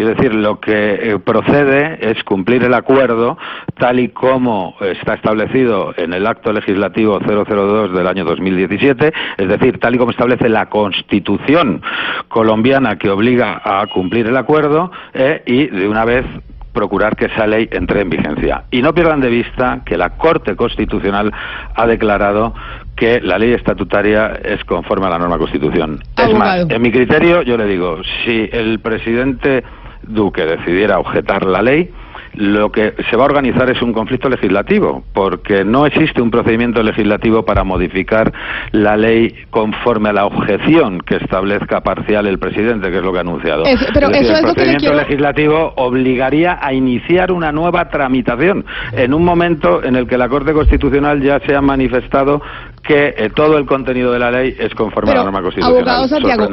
Es 0.00 0.16
decir, 0.16 0.34
lo 0.34 0.60
que 0.60 0.94
eh, 0.94 1.18
procede 1.18 1.98
es 2.00 2.24
cumplir 2.24 2.64
el 2.64 2.72
acuerdo 2.72 3.36
tal 3.78 4.00
y 4.00 4.08
como 4.08 4.74
está 4.80 5.14
establecido 5.14 5.92
en 5.96 6.14
el 6.14 6.26
acto 6.26 6.52
legislativo 6.52 7.18
002 7.20 7.92
del 7.92 8.06
año 8.06 8.24
2017, 8.24 9.12
es 9.36 9.48
decir, 9.48 9.78
tal 9.78 9.94
y 9.94 9.98
como 9.98 10.10
establece 10.10 10.48
la 10.48 10.70
Constitución 10.70 11.82
colombiana 12.28 12.96
que 12.96 13.10
obliga 13.10 13.60
a 13.62 13.86
cumplir 13.88 14.26
el 14.26 14.36
acuerdo 14.36 14.90
eh, 15.12 15.42
y 15.46 15.66
de 15.66 15.86
una 15.86 16.06
vez 16.06 16.24
procurar 16.72 17.16
que 17.16 17.26
esa 17.26 17.46
ley 17.46 17.68
entre 17.72 18.00
en 18.00 18.10
vigencia. 18.10 18.64
Y 18.70 18.80
no 18.80 18.94
pierdan 18.94 19.20
de 19.20 19.28
vista 19.28 19.82
que 19.84 19.98
la 19.98 20.10
Corte 20.10 20.56
Constitucional 20.56 21.32
ha 21.74 21.86
declarado 21.86 22.54
que 22.96 23.20
la 23.20 23.38
ley 23.38 23.52
estatutaria 23.52 24.38
es 24.44 24.64
conforme 24.64 25.06
a 25.06 25.10
la 25.10 25.18
norma 25.18 25.36
Constitución. 25.36 26.00
Es 26.16 26.32
más, 26.34 26.66
en 26.68 26.80
mi 26.80 26.90
criterio, 26.92 27.42
yo 27.42 27.56
le 27.56 27.66
digo, 27.66 27.98
si 28.24 28.48
el 28.52 28.78
presidente 28.80 29.64
Duque 30.02 30.46
decidiera 30.46 30.98
objetar 30.98 31.44
la 31.44 31.62
ley, 31.62 31.92
lo 32.34 32.70
que 32.70 32.94
se 33.10 33.16
va 33.16 33.24
a 33.24 33.26
organizar 33.26 33.68
es 33.70 33.82
un 33.82 33.92
conflicto 33.92 34.28
legislativo, 34.28 35.02
porque 35.12 35.64
no 35.64 35.86
existe 35.86 36.22
un 36.22 36.30
procedimiento 36.30 36.82
legislativo 36.82 37.44
para 37.44 37.64
modificar 37.64 38.32
la 38.72 38.96
ley 38.96 39.34
conforme 39.50 40.10
a 40.10 40.12
la 40.12 40.26
objeción 40.26 41.00
que 41.00 41.16
establezca 41.16 41.80
parcial 41.80 42.26
el 42.26 42.38
presidente, 42.38 42.90
que 42.90 42.98
es 42.98 43.02
lo 43.02 43.12
que 43.12 43.18
ha 43.18 43.22
anunciado. 43.22 43.64
Es- 43.64 43.84
pero 43.92 44.06
Es 44.08 44.12
decir, 44.12 44.30
eso 44.30 44.32
el 44.32 44.36
es 44.38 44.42
lo 44.42 44.54
que 44.54 44.60
le 44.60 44.66
procedimiento 44.72 44.78
quiero- 44.86 44.96
legislativo 44.96 45.72
obligaría 45.76 46.58
a 46.60 46.72
iniciar 46.72 47.32
una 47.32 47.52
nueva 47.52 47.88
tramitación 47.88 48.64
en 48.92 49.12
un 49.14 49.24
momento 49.24 49.82
en 49.82 49.96
el 49.96 50.06
que 50.06 50.16
la 50.16 50.28
Corte 50.28 50.52
Constitucional 50.52 51.20
ya 51.22 51.40
se 51.46 51.54
ha 51.54 51.60
manifestado 51.60 52.40
que 52.82 53.14
eh, 53.16 53.30
todo 53.34 53.58
el 53.58 53.66
contenido 53.66 54.10
de 54.12 54.18
la 54.18 54.30
ley 54.30 54.54
es 54.58 54.74
conforme 54.74 55.12
a 55.12 55.16
la 55.16 55.24
norma 55.24 55.42
constitucional. 55.42 55.78
abogado 55.80 56.08
Santiago, 56.08 56.48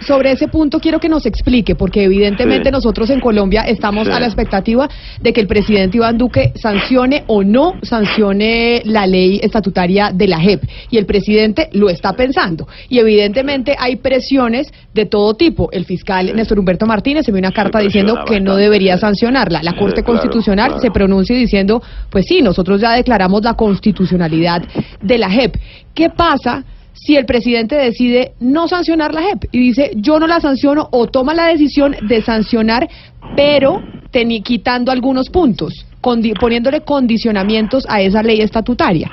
sobre 0.00 0.30
ese 0.32 0.46
punto 0.48 0.78
quiero 0.78 1.00
que 1.00 1.08
nos 1.08 1.26
explique, 1.26 1.74
porque 1.74 2.04
evidentemente 2.04 2.68
Sí. 2.68 2.72
nosotros 2.72 3.10
en 3.10 3.18
Colombia 3.20 3.62
estamos 3.62 4.06
Sí. 4.06 4.12
a 4.12 4.20
la 4.20 4.26
expectativa 4.26 4.88
de 5.20 5.31
que 5.32 5.40
el 5.40 5.46
presidente 5.46 5.96
Iván 5.96 6.18
Duque 6.18 6.52
sancione 6.54 7.24
o 7.26 7.42
no 7.42 7.74
sancione 7.82 8.82
la 8.84 9.06
ley 9.06 9.40
estatutaria 9.42 10.10
de 10.12 10.28
la 10.28 10.38
JEP. 10.40 10.62
Y 10.90 10.98
el 10.98 11.06
presidente 11.06 11.68
lo 11.72 11.90
está 11.90 12.12
pensando. 12.14 12.66
Y 12.88 12.98
evidentemente 12.98 13.74
hay 13.78 13.96
presiones 13.96 14.72
de 14.94 15.06
todo 15.06 15.34
tipo. 15.34 15.70
El 15.72 15.84
fiscal 15.84 16.34
Néstor 16.34 16.58
Humberto 16.58 16.86
Martínez 16.86 17.26
envió 17.28 17.40
una 17.40 17.52
carta 17.52 17.80
diciendo 17.80 18.24
que 18.26 18.40
no 18.40 18.56
debería 18.56 18.98
sancionarla. 18.98 19.62
La 19.62 19.74
Corte 19.74 20.02
claro, 20.02 20.18
Constitucional 20.18 20.66
claro. 20.68 20.82
se 20.82 20.90
pronuncia 20.90 21.36
diciendo, 21.36 21.82
pues 22.10 22.26
sí, 22.26 22.42
nosotros 22.42 22.80
ya 22.80 22.92
declaramos 22.92 23.42
la 23.42 23.54
constitucionalidad 23.54 24.62
de 25.00 25.18
la 25.18 25.30
JEP. 25.30 25.56
¿Qué 25.94 26.10
pasa 26.10 26.64
si 26.92 27.16
el 27.16 27.26
presidente 27.26 27.74
decide 27.74 28.32
no 28.40 28.68
sancionar 28.68 29.14
la 29.14 29.22
JEP 29.22 29.44
y 29.50 29.58
dice 29.58 29.90
yo 29.96 30.20
no 30.20 30.26
la 30.26 30.40
sanciono 30.40 30.88
o 30.92 31.06
toma 31.06 31.34
la 31.34 31.46
decisión 31.46 31.96
de 32.02 32.22
sancionar, 32.22 32.88
pero 33.34 33.82
teni- 34.12 34.42
quitando 34.42 34.92
algunos 34.92 35.28
puntos, 35.30 35.84
poniéndole 36.02 36.82
condicionamientos 36.82 37.86
a 37.88 38.00
esa 38.00 38.22
ley 38.22 38.40
estatutaria? 38.40 39.10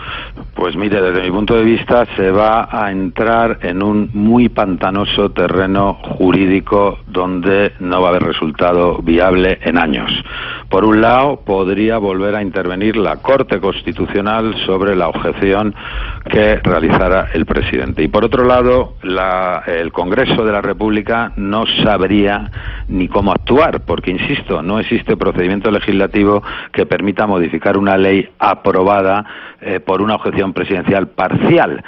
Pues 0.56 0.76
mire, 0.76 1.02
desde 1.02 1.22
mi 1.24 1.32
punto 1.32 1.56
de 1.56 1.64
vista 1.64 2.06
se 2.18 2.32
va 2.32 2.68
a 2.70 2.92
entrar 2.92 3.60
en 3.62 3.82
un 3.82 4.10
muy 4.14 4.50
pantanoso 4.50 5.30
terreno 5.32 5.94
jurídico 6.02 7.00
donde 7.08 7.74
no 7.80 8.02
va 8.02 8.08
a 8.08 8.12
haber 8.12 8.24
resultado 8.24 8.98
viable 9.02 9.60
en 9.64 9.78
años. 9.78 10.12
Por 10.70 10.84
un 10.84 11.00
lado, 11.02 11.42
podría 11.46 11.98
volver 11.98 12.36
a 12.36 12.42
intervenir 12.42 12.98
la 12.98 13.18
Corte 13.18 13.60
Constitucional 13.60 14.54
sobre 14.66 14.96
la 14.96 15.08
objeción 15.08 15.74
que 16.30 16.58
realizara 16.58 17.30
el 17.34 17.46
presidente. 17.46 18.04
Y 18.04 18.08
por 18.08 18.26
otro 18.26 18.46
lado, 18.46 18.94
la- 19.04 19.64
el 19.66 19.92
Congreso 19.92 20.44
de 20.44 20.52
la 20.52 20.62
República 20.62 21.32
no 21.38 21.66
sabría 21.84 22.52
ni 22.88 23.08
cómo 23.08 23.32
actuar, 23.32 23.82
porque, 23.86 24.12
insisto, 24.12 24.62
no 24.62 24.80
existe 24.80 25.16
procedimiento 25.18 25.72
legislativo 25.72 26.44
que 26.72 26.79
permita 26.86 27.28
modificar 27.28 27.78
una 27.78 27.98
ley 27.98 28.28
aprobada 28.40 29.26
eh, 29.62 29.80
por 29.80 30.02
una 30.02 30.16
objeción 30.16 30.54
presidencial 30.54 31.08
parcial 31.10 31.84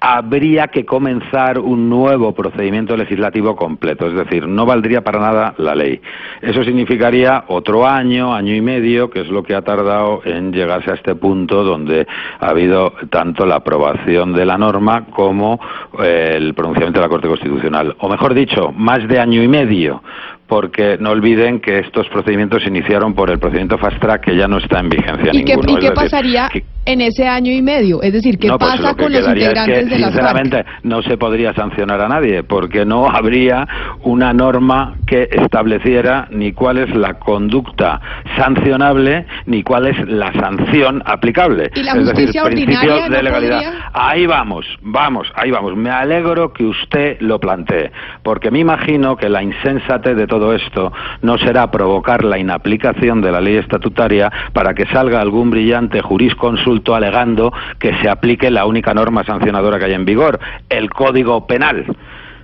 habría 0.00 0.68
que 0.68 0.86
comenzar 0.86 1.58
un 1.58 1.90
nuevo 1.90 2.32
procedimiento 2.32 2.96
legislativo 2.96 3.54
completo, 3.54 4.06
es 4.06 4.14
decir, 4.14 4.48
no 4.48 4.64
valdría 4.64 5.02
para 5.02 5.20
nada 5.20 5.54
la 5.58 5.74
ley. 5.74 6.00
Eso 6.40 6.64
significaría 6.64 7.44
otro 7.48 7.86
año, 7.86 8.34
año 8.34 8.54
y 8.54 8.62
medio, 8.62 9.10
que 9.10 9.20
es 9.20 9.28
lo 9.28 9.42
que 9.42 9.54
ha 9.54 9.62
tardado 9.62 10.22
en 10.24 10.52
llegarse 10.52 10.90
a 10.90 10.94
este 10.94 11.14
punto 11.14 11.62
donde 11.62 12.06
ha 12.40 12.48
habido 12.48 12.94
tanto 13.10 13.44
la 13.44 13.56
aprobación 13.56 14.32
de 14.32 14.46
la 14.46 14.56
norma 14.56 15.04
como 15.06 15.60
eh, 16.02 16.32
el 16.34 16.54
pronunciamiento 16.54 16.98
de 16.98 17.06
la 17.06 17.10
Corte 17.10 17.28
Constitucional. 17.28 17.94
O 17.98 18.08
mejor 18.08 18.32
dicho, 18.32 18.72
más 18.72 19.06
de 19.06 19.20
año 19.20 19.42
y 19.42 19.48
medio, 19.48 20.02
porque 20.50 20.98
no 21.00 21.10
olviden 21.10 21.60
que 21.60 21.78
estos 21.78 22.08
procedimientos 22.08 22.62
se 22.64 22.68
iniciaron 22.68 23.14
por 23.14 23.30
el 23.30 23.38
procedimiento 23.38 23.78
Fast 23.78 24.00
Track 24.00 24.22
que 24.24 24.36
ya 24.36 24.48
no 24.48 24.58
está 24.58 24.80
en 24.80 24.88
vigencia 24.90 25.30
¿Y 25.32 25.44
qué, 25.44 25.54
ninguno. 25.54 25.70
y 25.70 25.74
Es 25.76 25.78
qué 25.80 25.90
decir, 25.90 25.94
pasaría 25.94 26.48
que- 26.52 26.64
en 26.86 27.00
ese 27.02 27.26
año 27.28 27.52
y 27.52 27.62
medio? 27.62 28.02
Es 28.02 28.12
decir, 28.12 28.36
¿qué 28.38 28.48
no, 28.48 28.58
pues 28.58 28.72
pasa 28.72 28.90
lo 28.90 28.96
que 28.96 29.02
con 29.04 29.12
los 29.12 29.20
quedaría 29.20 29.42
es 29.44 29.48
integrantes 29.50 29.84
que, 29.88 29.94
de 29.94 29.98
las 30.00 30.12
FARC? 30.14 30.26
sinceramente, 30.36 30.64
no 30.82 31.02
se 31.02 31.16
podría 31.18 31.54
sancionar 31.54 32.00
a 32.00 32.08
nadie, 32.08 32.42
porque 32.42 32.84
no 32.84 33.06
habría 33.08 33.68
una 34.02 34.32
norma 34.32 34.96
que 35.06 35.28
estableciera 35.30 36.26
ni 36.30 36.52
cuál 36.52 36.78
es 36.78 36.92
la 36.96 37.14
conducta 37.14 38.00
sancionable 38.36 39.26
ni 39.46 39.62
cuál 39.62 39.86
es 39.88 40.08
la 40.08 40.32
sanción 40.32 41.02
aplicable. 41.04 41.70
¿Y 41.74 41.82
la 41.82 41.92
es 41.92 42.06
decir, 42.06 42.40
ordinaria 42.42 42.94
de 43.04 43.10
no 43.10 43.22
legalidad. 43.22 43.62
podría? 43.62 43.90
Ahí 43.92 44.26
vamos, 44.26 44.66
vamos, 44.82 45.30
ahí 45.36 45.50
vamos. 45.50 45.76
Me 45.76 45.90
alegro 45.90 46.52
que 46.52 46.64
usted 46.64 47.18
lo 47.20 47.38
plantee, 47.38 47.92
porque 48.22 48.50
me 48.50 48.58
imagino 48.58 49.16
que 49.16 49.28
la 49.28 49.42
insensate 49.42 50.14
de 50.14 50.26
todo 50.26 50.39
esto 50.52 50.92
no 51.22 51.38
será 51.38 51.70
provocar 51.70 52.24
la 52.24 52.38
inaplicación 52.38 53.20
de 53.20 53.32
la 53.32 53.40
ley 53.40 53.56
estatutaria 53.56 54.30
para 54.52 54.74
que 54.74 54.86
salga 54.86 55.20
algún 55.20 55.50
brillante 55.50 56.00
jurisconsulto 56.00 56.94
alegando 56.94 57.52
que 57.78 57.94
se 58.00 58.08
aplique 58.08 58.50
la 58.50 58.66
única 58.66 58.94
norma 58.94 59.24
sancionadora 59.24 59.78
que 59.78 59.84
hay 59.86 59.94
en 59.94 60.04
vigor, 60.04 60.40
el 60.68 60.90
Código 60.90 61.46
Penal. 61.46 61.86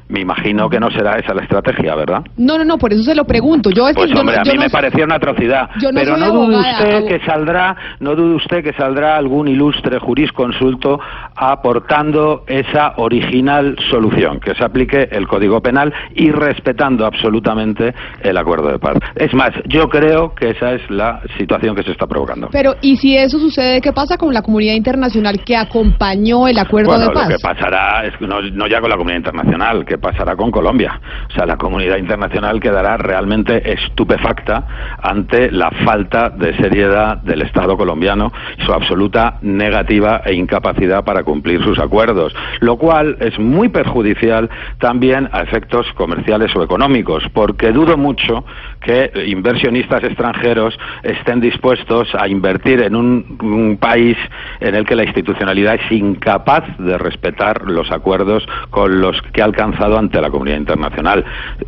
Me 0.08 0.20
imagino 0.20 0.68
que 0.70 0.78
no 0.78 0.90
será 0.90 1.18
esa 1.18 1.34
la 1.34 1.42
estrategia, 1.42 1.94
¿verdad? 1.96 2.22
No, 2.36 2.56
no, 2.58 2.64
no, 2.64 2.78
por 2.78 2.92
eso 2.92 3.02
se 3.02 3.14
lo 3.14 3.24
pregunto. 3.24 3.70
Yo 3.70 3.88
es 3.88 3.94
que 3.96 4.02
Pues 4.02 4.10
yo 4.12 4.20
hombre, 4.20 4.36
a 4.36 4.42
mí 4.42 4.50
no 4.54 4.62
me 4.62 4.70
parecía 4.70 5.04
una 5.04 5.16
atrocidad. 5.16 5.68
yo 5.80 5.90
no 5.90 5.98
pero 6.00 6.16
no 6.16 6.30
dude 6.32 6.56
usted 6.58 7.06
que 7.06 7.24
saldrá, 7.26 7.76
no 8.00 8.14
dude 8.14 8.36
usted 8.36 8.62
que 8.62 8.72
saldrá 8.74 9.16
algún 9.16 9.48
ilustre 9.48 9.98
jurisconsulto 9.98 11.00
aportando 11.34 12.44
esa 12.46 12.94
original 12.96 13.76
solución, 13.90 14.40
que 14.40 14.54
se 14.54 14.64
aplique 14.64 15.08
el 15.10 15.26
Código 15.26 15.60
Penal 15.60 15.92
y 16.14 16.30
respetando 16.30 17.06
absolutamente 17.06 17.94
el 18.20 18.36
acuerdo 18.36 18.68
de 18.70 18.78
paz. 18.78 18.98
Es 19.14 19.32
más, 19.34 19.50
yo 19.66 19.88
creo 19.88 20.34
que 20.34 20.50
esa 20.50 20.72
es 20.74 20.88
la 20.90 21.20
situación 21.38 21.74
que 21.74 21.82
se 21.82 21.92
está 21.92 22.06
provocando. 22.06 22.48
Pero, 22.52 22.74
¿y 22.80 22.96
si 22.96 23.16
eso 23.16 23.38
sucede, 23.38 23.80
qué 23.80 23.92
pasa 23.92 24.16
con 24.16 24.32
la 24.32 24.42
comunidad 24.42 24.74
internacional 24.74 25.42
que 25.44 25.56
acompañó 25.56 26.46
el 26.46 26.58
acuerdo 26.58 26.90
Bueno, 26.90 27.08
de 27.08 27.14
paz? 27.14 27.28
lo 27.30 27.36
que 27.36 27.42
pasará 27.42 28.04
es 28.04 28.16
que 28.16 28.26
no, 28.26 28.40
no 28.40 28.66
ya 28.66 28.80
con 28.80 28.90
la 28.90 28.96
comunidad 28.96 29.18
internacional, 29.18 29.84
que 29.84 29.95
pasará 29.98 30.36
con 30.36 30.50
Colombia. 30.50 31.00
O 31.28 31.32
sea, 31.32 31.46
la 31.46 31.56
comunidad 31.56 31.96
internacional 31.96 32.60
quedará 32.60 32.96
realmente 32.96 33.72
estupefacta 33.72 34.96
ante 35.02 35.50
la 35.50 35.70
falta 35.84 36.30
de 36.30 36.56
seriedad 36.56 37.18
del 37.18 37.42
Estado 37.42 37.76
colombiano 37.76 38.32
y 38.58 38.62
su 38.62 38.72
absoluta 38.72 39.38
negativa 39.42 40.22
e 40.24 40.34
incapacidad 40.34 41.04
para 41.04 41.22
cumplir 41.24 41.62
sus 41.62 41.78
acuerdos, 41.78 42.34
lo 42.60 42.76
cual 42.76 43.16
es 43.20 43.38
muy 43.38 43.68
perjudicial 43.68 44.48
también 44.78 45.28
a 45.32 45.42
efectos 45.42 45.86
comerciales 45.94 46.54
o 46.56 46.62
económicos, 46.62 47.22
porque 47.32 47.72
dudo 47.72 47.96
mucho 47.96 48.44
que 48.80 49.10
inversionistas 49.26 50.04
extranjeros 50.04 50.78
estén 51.02 51.40
dispuestos 51.40 52.08
a 52.14 52.28
invertir 52.28 52.82
en 52.82 52.94
un, 52.94 53.38
un 53.42 53.76
país 53.78 54.16
en 54.60 54.74
el 54.74 54.84
que 54.86 54.94
la 54.94 55.04
institucionalidad 55.04 55.74
es 55.74 55.92
incapaz 55.92 56.64
de 56.78 56.96
respetar 56.98 57.62
los 57.62 57.90
acuerdos 57.90 58.46
con 58.70 59.00
los 59.00 59.20
que 59.32 59.42
ha 59.42 59.46
ante 59.94 60.20
la 60.20 60.30
comunidad 60.30 60.56
internacional. 60.58 61.24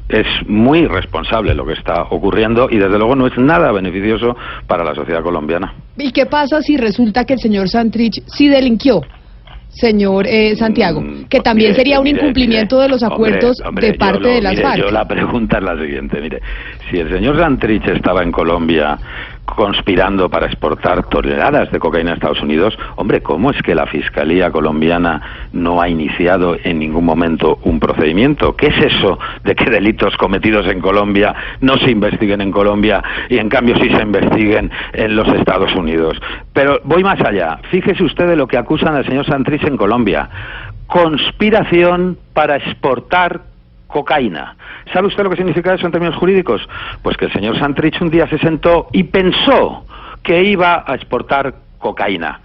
Es 0.09 0.27
muy 0.47 0.81
irresponsable 0.81 1.55
lo 1.55 1.67
que 1.67 1.75
está 1.75 2.03
ocurriendo 2.11 2.69
y 2.71 2.77
desde 2.79 2.99
luego 2.99 3.15
no 3.15 3.27
es 3.27 3.37
nada 3.39 3.71
beneficioso 3.73 4.37
para 4.67 4.85
la 4.85 4.95
sociedad 4.95 5.23
colombiana. 5.23 5.75
¿Y 5.97 6.13
qué 6.13 6.27
pasa 6.27 6.63
si 6.63 6.77
resulta 6.77 7.25
que 7.25 7.35
el 7.35 7.39
señor 7.41 7.69
Santrich 7.69 8.23
sí 8.27 8.49
delinquió? 8.49 9.03
Señor 9.71 10.27
eh, 10.27 10.57
Santiago, 10.57 11.01
Mm, 11.03 11.25
que 11.29 11.41
también 11.41 11.71
mire, 11.71 11.79
sería 11.79 11.99
un 11.99 12.05
mire, 12.05 12.19
incumplimiento 12.19 12.77
mire, 12.77 12.85
de 12.85 12.89
los 12.89 13.03
hombre, 13.03 13.15
acuerdos 13.15 13.61
hombre, 13.65 13.87
de 13.89 13.93
yo 13.93 13.99
parte 13.99 14.21
lo- 14.21 14.29
de 14.31 14.41
las 14.43 14.61
FARC. 14.61 14.79
Yo 14.83 14.91
la 14.91 15.07
pregunta 15.07 15.59
es 15.59 15.65
la 15.65 15.77
siguiente, 15.79 16.21
mire, 16.23 16.41
si 16.91 16.97
el 16.99 17.11
señor 17.13 17.39
Santrich 17.39 17.87
estaba 17.87 18.23
en 18.23 18.33
Colombia 18.33 18.99
conspirando 19.55 20.29
para 20.29 20.47
exportar 20.47 21.05
toneladas 21.09 21.71
de 21.73 21.79
cocaína 21.79 22.13
a 22.13 22.15
Estados 22.15 22.43
Unidos, 22.43 22.79
hombre, 22.97 23.23
¿cómo 23.23 23.51
es 23.51 23.61
que 23.63 23.75
la 23.75 23.87
Fiscalía 23.87 24.51
colombiana 24.51 25.21
no 25.53 25.81
ha 25.81 25.89
iniciado 25.89 26.57
en 26.63 26.79
ningún 26.79 27.05
momento 27.05 27.59
un 27.65 27.81
procedimiento? 27.81 28.55
¿Qué 28.57 28.69
es 28.69 28.95
eso 28.95 29.19
de 29.45 29.55
que 29.55 29.71
delitos 29.71 30.17
cometidos 30.17 30.67
en 30.67 30.81
Colombia 30.81 31.35
no 31.61 31.77
se 31.79 31.91
investiguen 31.91 32.41
en 32.41 32.53
Colombia 32.53 33.03
y 33.29 33.39
en 33.39 33.49
cambio 33.49 33.77
sí 33.77 33.89
se 33.91 34.03
investiguen 34.03 34.71
en 34.93 35.17
los 35.17 35.29
Estados 35.29 35.75
Unidos? 35.75 36.21
Pero 36.53 36.81
voy 36.85 37.03
más 37.03 37.21
allá. 37.21 37.59
Fíjese 37.71 38.03
usted 38.05 38.29
de 38.29 38.37
lo 38.37 38.47
que 38.47 38.59
acusan 38.59 38.95
al 38.95 39.07
señor 39.07 39.27
Santrich 39.27 39.65
en 39.65 39.77
Colombia. 39.77 40.29
Conspiración 40.87 42.19
para 42.33 42.57
exportar 42.57 43.43
cocaína. 43.89 44.55
¿Sabe 44.93 45.09
usted 45.09 45.25
lo 45.25 45.31
que 45.31 45.37
significa 45.37 45.75
eso 45.75 45.87
en 45.87 45.93
términos 45.93 46.17
jurídicos? 46.17 46.67
Pues 47.03 47.17
que 47.17 47.25
el 47.25 47.33
señor 47.33 47.59
Santrich 47.59 48.01
un 48.01 48.11
día 48.11 48.29
se 48.29 48.39
sentó 48.39 48.89
y 48.93 49.03
pensó 49.03 49.85
que 50.23 50.45
iba 50.45 50.85
a 50.87 50.95
exportar 50.95 51.55
cocaína. 51.79 52.41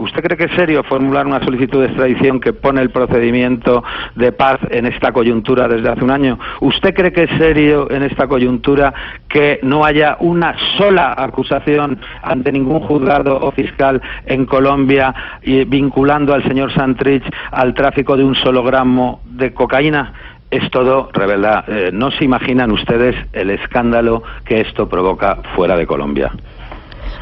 ¿Usted 0.00 0.22
cree 0.22 0.38
que 0.38 0.44
es 0.44 0.52
serio 0.52 0.82
formular 0.82 1.26
una 1.26 1.44
solicitud 1.44 1.80
de 1.80 1.88
extradición 1.88 2.40
que 2.40 2.54
pone 2.54 2.80
el 2.80 2.88
procedimiento 2.88 3.84
de 4.14 4.32
paz 4.32 4.58
en 4.70 4.86
esta 4.86 5.12
coyuntura 5.12 5.68
desde 5.68 5.90
hace 5.90 6.02
un 6.02 6.10
año? 6.10 6.38
¿Usted 6.60 6.94
cree 6.94 7.12
que 7.12 7.24
es 7.24 7.30
serio 7.36 7.86
en 7.90 8.02
esta 8.04 8.26
coyuntura 8.26 8.94
que 9.28 9.60
no 9.62 9.84
haya 9.84 10.16
una 10.20 10.56
sola 10.78 11.14
acusación 11.18 12.00
ante 12.22 12.50
ningún 12.50 12.80
juzgado 12.80 13.40
o 13.40 13.52
fiscal 13.52 14.00
en 14.24 14.46
Colombia 14.46 15.14
y 15.42 15.64
vinculando 15.64 16.32
al 16.32 16.44
señor 16.44 16.72
Santrich 16.72 17.24
al 17.50 17.74
tráfico 17.74 18.16
de 18.16 18.24
un 18.24 18.34
solo 18.36 18.62
gramo 18.62 19.20
de 19.26 19.52
cocaína? 19.52 20.14
Es 20.50 20.70
todo, 20.70 21.08
revela, 21.12 21.64
eh, 21.68 21.90
no 21.92 22.10
se 22.10 22.24
imaginan 22.24 22.72
ustedes 22.72 23.14
el 23.32 23.50
escándalo 23.50 24.22
que 24.44 24.60
esto 24.60 24.88
provoca 24.88 25.38
fuera 25.54 25.76
de 25.76 25.86
Colombia. 25.86 26.32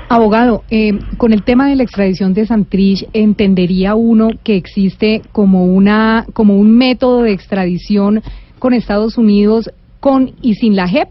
Abogado, 0.08 0.64
eh, 0.70 0.98
con 1.18 1.34
el 1.34 1.42
tema 1.42 1.68
de 1.68 1.76
la 1.76 1.82
extradición 1.82 2.32
de 2.32 2.46
Santrich, 2.46 3.06
entendería 3.12 3.94
uno 3.94 4.30
que 4.42 4.56
existe 4.56 5.20
como 5.32 5.66
una 5.66 6.24
como 6.32 6.56
un 6.56 6.76
método 6.76 7.22
de 7.22 7.32
extradición 7.32 8.22
con 8.58 8.72
Estados 8.72 9.18
Unidos 9.18 9.70
con 10.00 10.32
y 10.40 10.54
sin 10.54 10.76
la 10.76 10.88
JEP 10.88 11.08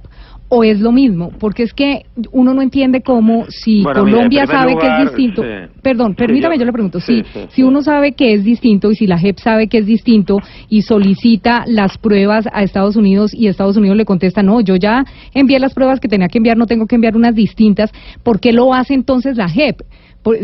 o 0.49 0.63
es 0.63 0.79
lo 0.79 0.91
mismo, 0.93 1.31
porque 1.39 1.63
es 1.63 1.73
que 1.73 2.03
uno 2.31 2.53
no 2.53 2.61
entiende 2.61 3.01
cómo 3.01 3.45
si 3.49 3.83
Bueno, 3.83 4.01
Colombia 4.01 4.45
sabe 4.47 4.77
que 4.77 4.87
es 4.87 4.97
distinto, 5.07 5.41
sí. 5.43 5.49
perdón, 5.81 6.11
Sí, 6.11 6.15
permítame 6.17 6.55
yo- 6.55 6.61
yo, 6.61 6.65
le 6.67 6.71
pregunto, 6.73 6.99
sí, 7.01 7.23
si, 7.33 7.39
si 7.49 7.63
uno 7.63 7.81
sabe 7.81 8.13
que 8.13 8.33
es 8.33 8.43
distinto 8.45 8.89
y 8.91 8.95
si 8.95 9.07
la 9.07 9.17
JEP 9.19 9.39
sabe 9.39 9.67
que 9.67 9.79
es 9.79 9.85
distinto 9.85 10.37
y 10.69 10.83
solicita 10.83 11.63
las 11.67 11.97
pruebas 11.97 12.47
a 12.53 12.63
Estados 12.63 12.95
Unidos 12.95 13.33
y 13.33 13.47
Estados 13.47 13.75
Unidos 13.75 13.97
le 13.97 14.05
contesta, 14.05 14.41
no, 14.41 14.61
yo 14.61 14.75
ya 14.77 15.03
envié 15.33 15.59
las 15.59 15.73
pruebas 15.73 15.99
que 15.99 16.07
tenía 16.07 16.29
que 16.29 16.37
enviar, 16.37 16.55
no 16.57 16.65
tengo 16.65 16.87
que 16.87 16.95
enviar 16.95 17.15
unas 17.17 17.35
distintas, 17.35 17.91
¿por 18.23 18.39
qué 18.39 18.53
lo 18.53 18.73
hace 18.73 18.93
entonces 18.93 19.35
la 19.35 19.49
JEP? 19.49 19.81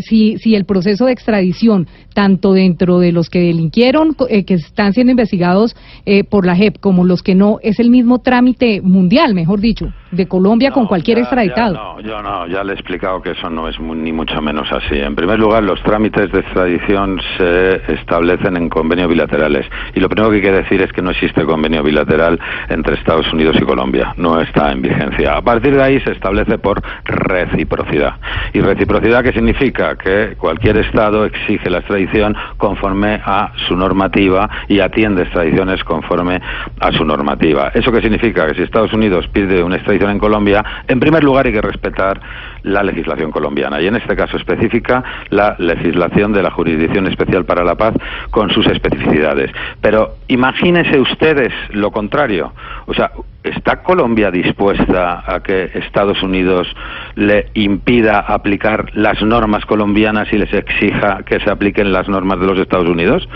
Si, 0.00 0.38
si 0.38 0.54
el 0.54 0.64
proceso 0.64 1.06
de 1.06 1.12
extradición, 1.12 1.86
tanto 2.14 2.52
dentro 2.52 2.98
de 2.98 3.12
los 3.12 3.28
que 3.30 3.40
delinquieron, 3.40 4.16
eh, 4.28 4.44
que 4.44 4.54
están 4.54 4.92
siendo 4.92 5.10
investigados 5.10 5.76
eh, 6.06 6.24
por 6.24 6.46
la 6.46 6.54
JEP, 6.56 6.78
como 6.80 7.04
los 7.04 7.22
que 7.22 7.34
no, 7.34 7.58
es 7.62 7.80
el 7.80 7.90
mismo 7.90 8.20
trámite 8.20 8.80
mundial, 8.82 9.34
mejor 9.34 9.60
dicho, 9.60 9.92
de 10.12 10.26
Colombia 10.28 10.70
con 10.70 10.86
cualquier 10.86 11.16
ya- 11.18 11.22
extraditado. 11.24 11.74
ya 11.74 11.80
no, 11.82 12.00
yo 12.00 12.22
no, 12.22 12.46
ya 12.46 12.62
le 12.62 12.72
he 12.72 12.74
explicado 12.74 13.20
que 13.20 13.32
eso 13.32 13.50
no 13.50 13.68
es 13.68 13.78
mu- 13.80 13.96
ni 13.96 14.12
mucho 14.12 14.40
menos 14.40 14.70
así. 14.70 14.94
En 14.96 15.16
primer 15.16 15.38
lugar, 15.40 15.64
los 15.64 15.82
trámites 15.82 16.30
de 16.30 16.38
extradición 16.40 17.20
se 17.36 17.92
establecen 17.94 18.56
en 18.56 18.68
convenios 18.68 19.08
bilaterales. 19.08 19.66
Y 19.94 20.00
lo 20.00 20.08
primero 20.08 20.30
que 20.30 20.36
hay 20.36 20.42
que 20.42 20.52
decir 20.52 20.80
es 20.82 20.92
que 20.92 21.02
no 21.02 21.10
existe 21.10 21.44
convenio 21.44 21.82
bilateral 21.82 22.38
entre 22.68 22.94
Estados 22.94 23.30
Unidos 23.32 23.56
y 23.60 23.64
Colombia. 23.64 24.14
No 24.16 24.40
está 24.40 24.70
en 24.70 24.82
vigencia. 24.82 25.36
A 25.36 25.42
partir 25.42 25.74
de 25.74 25.82
ahí 25.82 26.00
se 26.00 26.12
establece 26.12 26.58
por 26.58 26.80
reciprocidad. 27.04 28.14
¿Y 28.52 28.60
reciprocidad 28.60 29.22
qué 29.24 29.32
significa? 29.32 29.73
Que 29.74 30.36
cualquier 30.38 30.76
Estado 30.78 31.24
exige 31.24 31.68
la 31.68 31.78
extradición 31.78 32.36
conforme 32.58 33.20
a 33.24 33.50
su 33.66 33.76
normativa 33.76 34.48
y 34.68 34.78
atiende 34.78 35.22
extradiciones 35.22 35.82
conforme 35.82 36.40
a 36.80 36.92
su 36.92 37.04
normativa. 37.04 37.72
¿Eso 37.74 37.90
qué 37.90 38.00
significa? 38.00 38.46
Que 38.46 38.54
si 38.54 38.62
Estados 38.62 38.92
Unidos 38.92 39.26
pide 39.32 39.64
una 39.64 39.74
extradición 39.74 40.12
en 40.12 40.18
Colombia, 40.20 40.64
en 40.86 41.00
primer 41.00 41.24
lugar 41.24 41.46
hay 41.46 41.52
que 41.52 41.60
respetar 41.60 42.20
la 42.64 42.82
legislación 42.82 43.30
colombiana 43.30 43.80
y 43.80 43.86
en 43.86 43.96
este 43.96 44.16
caso 44.16 44.36
específica 44.36 45.04
la 45.30 45.54
legislación 45.58 46.32
de 46.32 46.42
la 46.42 46.50
Jurisdicción 46.50 47.06
Especial 47.06 47.44
para 47.44 47.64
la 47.64 47.76
Paz 47.76 47.94
con 48.30 48.50
sus 48.50 48.66
especificidades. 48.66 49.50
Pero 49.80 50.16
imagínense 50.28 50.98
ustedes 50.98 51.52
lo 51.70 51.90
contrario. 51.90 52.52
O 52.86 52.94
sea, 52.94 53.12
¿está 53.42 53.82
Colombia 53.82 54.30
dispuesta 54.30 55.22
a 55.26 55.40
que 55.40 55.70
Estados 55.74 56.22
Unidos 56.22 56.66
le 57.14 57.48
impida 57.54 58.20
aplicar 58.20 58.90
las 58.94 59.22
normas 59.22 59.64
colombianas 59.66 60.32
y 60.32 60.38
les 60.38 60.52
exija 60.52 61.22
que 61.24 61.40
se 61.40 61.50
apliquen 61.50 61.92
las 61.92 62.08
normas 62.08 62.40
de 62.40 62.46
los 62.46 62.58
Estados 62.58 62.88
Unidos? 62.88 63.28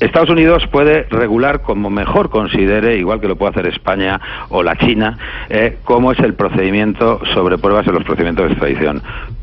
Estados 0.00 0.30
Unidos 0.30 0.66
puede 0.68 1.04
regular 1.10 1.60
como 1.60 1.90
mejor 1.90 2.30
considere, 2.30 2.96
igual 2.96 3.20
que 3.20 3.28
lo 3.28 3.36
puede 3.36 3.50
hacer 3.50 3.66
España 3.66 4.20
o 4.48 4.62
la 4.62 4.76
China, 4.76 5.18
eh, 5.50 5.78
cómo 5.84 6.12
es 6.12 6.18
el 6.20 6.34
procedimiento 6.34 7.20
sobre 7.34 7.58
pruebas 7.58 7.86
en 7.86 7.94
los 7.94 8.04
procedimientos 8.04 8.48
de 8.48 8.54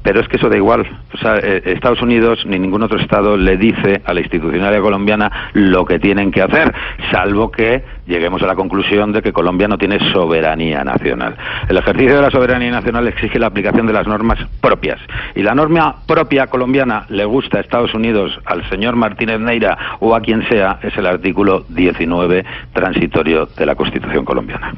Pero 0.03 0.21
es 0.21 0.27
que 0.27 0.37
eso 0.37 0.49
da 0.49 0.55
igual. 0.55 0.85
O 1.13 1.17
sea, 1.17 1.37
eh, 1.37 1.61
Estados 1.65 2.01
Unidos 2.01 2.45
ni 2.45 2.59
ningún 2.59 2.83
otro 2.83 2.99
Estado 2.99 3.35
le 3.35 3.57
dice 3.57 4.01
a 4.05 4.13
la 4.13 4.21
institucionalidad 4.21 4.81
colombiana 4.81 5.49
lo 5.53 5.85
que 5.85 5.99
tienen 5.99 6.31
que 6.31 6.41
hacer, 6.41 6.73
salvo 7.11 7.51
que 7.51 7.83
lleguemos 8.05 8.41
a 8.41 8.47
la 8.47 8.55
conclusión 8.55 9.11
de 9.11 9.21
que 9.21 9.33
Colombia 9.33 9.67
no 9.67 9.77
tiene 9.77 9.99
soberanía 10.11 10.83
nacional. 10.83 11.35
El 11.67 11.77
ejercicio 11.77 12.15
de 12.15 12.21
la 12.21 12.31
soberanía 12.31 12.71
nacional 12.71 13.07
exige 13.07 13.39
la 13.39 13.47
aplicación 13.47 13.85
de 13.85 13.93
las 13.93 14.07
normas 14.07 14.39
propias. 14.61 14.99
Y 15.35 15.43
la 15.43 15.53
norma 15.53 15.95
propia 16.07 16.47
colombiana 16.47 17.05
le 17.09 17.25
gusta 17.25 17.57
a 17.57 17.61
Estados 17.61 17.93
Unidos, 17.93 18.39
al 18.45 18.67
señor 18.69 18.95
Martínez 18.95 19.39
Neira 19.39 19.77
o 19.99 20.15
a 20.15 20.21
quien 20.21 20.47
sea, 20.47 20.79
es 20.81 20.95
el 20.97 21.05
artículo 21.05 21.65
19 21.69 22.45
transitorio 22.73 23.47
de 23.57 23.65
la 23.65 23.75
Constitución 23.75 24.23
colombiana. 24.23 24.73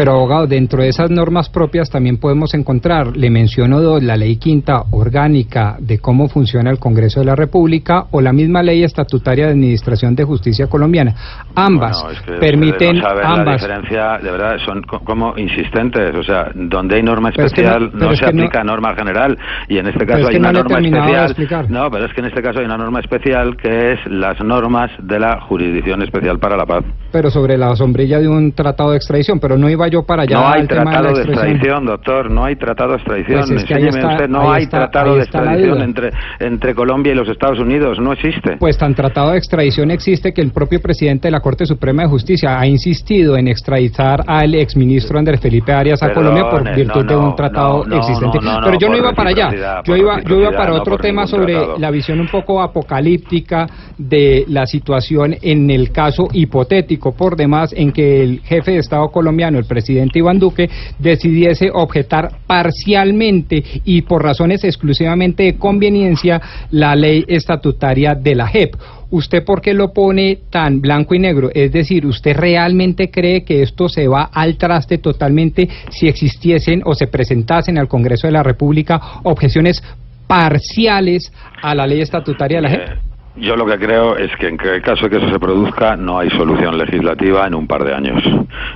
Pero 0.00 0.12
abogado, 0.12 0.46
dentro 0.46 0.82
de 0.82 0.88
esas 0.88 1.10
normas 1.10 1.50
propias 1.50 1.90
también 1.90 2.16
podemos 2.16 2.54
encontrar, 2.54 3.18
le 3.18 3.28
menciono 3.28 3.82
dos, 3.82 4.02
la 4.02 4.16
ley 4.16 4.36
quinta 4.36 4.84
orgánica 4.92 5.76
de 5.78 5.98
cómo 5.98 6.26
funciona 6.26 6.70
el 6.70 6.78
Congreso 6.78 7.20
de 7.20 7.26
la 7.26 7.36
República 7.36 8.06
o 8.10 8.22
la 8.22 8.32
misma 8.32 8.62
ley 8.62 8.82
estatutaria 8.82 9.44
de 9.44 9.50
administración 9.52 10.14
de 10.14 10.24
justicia 10.24 10.68
colombiana. 10.68 11.14
Ambas 11.54 12.02
Bueno, 12.02 12.18
es 12.18 12.24
que 12.24 12.32
permiten 12.38 12.96
no 12.96 13.02
saben 13.02 13.22
la 13.24 13.32
ambas. 13.34 13.60
diferencia, 13.60 14.18
de 14.22 14.30
verdad, 14.30 14.56
son 14.64 14.80
co- 14.84 15.00
como 15.00 15.36
insistentes. 15.36 16.14
O 16.16 16.22
sea, 16.22 16.50
donde 16.54 16.96
hay 16.96 17.02
norma 17.02 17.28
no- 17.36 17.44
especial 17.44 17.90
no, 17.92 18.16
se 18.16 18.22
no- 18.22 18.28
aplica 18.28 18.64
norma 18.64 18.94
general. 18.96 19.36
Y 19.68 19.76
en 19.76 19.86
este 19.88 20.06
caso 20.06 20.20
es 20.20 20.28
hay 20.28 20.36
una 20.36 20.52
norma 20.52 20.78
especial. 20.78 21.66
No, 21.68 21.90
pero 21.90 22.06
es 22.06 22.14
que 22.14 22.20
en 22.22 22.26
este 22.28 22.40
caso 22.40 22.60
hay 22.60 22.64
una 22.64 22.78
norma 22.78 23.00
especial 23.00 23.54
que 23.58 23.92
es 23.92 23.98
las 24.06 24.40
normas 24.42 24.90
de 25.02 25.20
la 25.20 25.42
Jurisdicción 25.42 26.00
Especial 26.00 26.38
para 26.38 26.56
la 26.56 26.64
Paz. 26.64 26.84
Pero 27.12 27.30
sobre 27.30 27.58
la 27.58 27.76
sombrilla 27.76 28.18
de 28.18 28.28
un 28.28 28.52
tratado 28.52 28.92
de 28.92 28.96
extradición, 28.96 29.38
pero 29.38 29.58
no 29.58 29.68
iba 29.68 29.89
yo 29.90 30.02
para 30.04 30.22
allá. 30.22 30.38
no 30.38 30.48
hay 30.48 30.66
tratado 30.66 31.02
de 31.04 31.08
extradición. 31.10 31.46
extradición, 31.56 31.86
doctor. 31.86 32.30
No 32.30 32.44
hay 32.44 32.56
tratado 32.56 32.90
de 32.90 32.96
extradición. 32.96 33.38
Pues 33.40 33.50
es 33.50 33.64
que 33.64 33.74
ahí 33.74 33.82
Enséñeme 33.86 33.98
está- 34.00 34.12
usted. 34.14 34.28
No 34.28 34.52
hay 34.52 34.62
está- 34.62 34.78
tratado 34.78 35.16
de 35.16 35.22
extradición 35.22 35.82
entre, 35.82 36.10
entre 36.38 36.74
Colombia 36.74 37.12
y 37.12 37.16
los 37.16 37.28
Estados 37.28 37.58
Unidos. 37.58 37.98
No 37.98 38.12
existe. 38.12 38.56
Pues 38.58 38.78
tan 38.78 38.94
tratado 38.94 39.32
de 39.32 39.38
extradición 39.38 39.90
existe 39.90 40.32
que 40.32 40.40
el 40.40 40.52
propio 40.52 40.80
presidente 40.80 41.28
de 41.28 41.32
la 41.32 41.40
Corte 41.40 41.66
Suprema 41.66 42.02
de 42.02 42.08
Justicia 42.08 42.58
ha 42.58 42.66
insistido 42.66 43.36
en 43.36 43.48
extraditar 43.48 44.22
al 44.26 44.54
exministro 44.54 45.18
Andrés 45.18 45.40
Felipe 45.40 45.72
Arias 45.72 46.02
a 46.02 46.12
Colombia 46.12 46.48
por 46.48 46.62
virtud 46.74 47.04
no, 47.04 47.08
de 47.10 47.16
un 47.16 47.34
tratado 47.36 47.84
no, 47.84 47.96
existente. 47.96 48.38
no, 48.40 48.60
Pero 48.64 48.78
yo 48.78 48.88
no 48.88 48.96
iba 48.96 49.12
para 49.12 49.30
allá. 49.30 49.82
Yo 49.84 49.96
iba, 49.96 50.20
yo 50.22 50.38
iba 50.40 50.50
para 50.52 50.74
otro 50.74 50.96
tema 50.98 51.26
sobre 51.26 51.54
tratado. 51.54 51.78
la 51.78 51.90
visión 51.90 52.20
un 52.20 52.28
poco 52.28 52.60
apocalíptica 52.62 53.66
de 53.98 54.44
la 54.48 54.66
situación 54.66 55.36
en 55.42 55.70
el 55.70 55.90
caso 55.90 56.28
hipotético 56.32 57.12
por 57.12 57.36
demás 57.36 57.72
en 57.76 57.92
que 57.92 58.22
el 58.22 58.40
jefe 58.40 58.72
de 58.72 58.78
Estado 58.78 59.08
colombiano, 59.10 59.58
el 59.58 59.64
presidente 59.70 60.18
Iván 60.18 60.40
Duque, 60.40 60.68
decidiese 60.98 61.70
objetar 61.72 62.30
parcialmente 62.46 63.62
y 63.84 64.02
por 64.02 64.24
razones 64.24 64.64
exclusivamente 64.64 65.44
de 65.44 65.54
conveniencia 65.54 66.42
la 66.72 66.96
ley 66.96 67.24
estatutaria 67.28 68.14
de 68.14 68.34
la 68.34 68.48
JEP. 68.48 68.74
¿Usted 69.12 69.44
por 69.44 69.60
qué 69.60 69.72
lo 69.74 69.92
pone 69.92 70.38
tan 70.50 70.80
blanco 70.80 71.14
y 71.14 71.18
negro? 71.18 71.50
Es 71.52 71.72
decir, 71.72 72.06
¿usted 72.06 72.36
realmente 72.36 73.10
cree 73.10 73.44
que 73.44 73.62
esto 73.62 73.88
se 73.88 74.06
va 74.06 74.30
al 74.32 74.56
traste 74.56 74.98
totalmente 74.98 75.68
si 75.90 76.08
existiesen 76.08 76.82
o 76.84 76.94
se 76.94 77.06
presentasen 77.06 77.78
al 77.78 77.88
Congreso 77.88 78.26
de 78.26 78.32
la 78.32 78.42
República 78.42 79.00
objeciones 79.22 79.82
parciales 80.26 81.32
a 81.62 81.74
la 81.74 81.86
ley 81.86 82.00
estatutaria 82.00 82.58
de 82.58 82.62
la 82.62 82.70
JEP? 82.70 83.09
Yo 83.36 83.56
lo 83.56 83.64
que 83.64 83.78
creo 83.78 84.16
es 84.16 84.34
que 84.36 84.48
en 84.48 84.58
el 84.60 84.82
caso 84.82 85.04
de 85.04 85.10
que 85.10 85.16
eso 85.16 85.30
se 85.30 85.38
produzca 85.38 85.96
no 85.96 86.18
hay 86.18 86.30
solución 86.30 86.76
legislativa 86.76 87.46
en 87.46 87.54
un 87.54 87.66
par 87.66 87.84
de 87.84 87.94
años. 87.94 88.22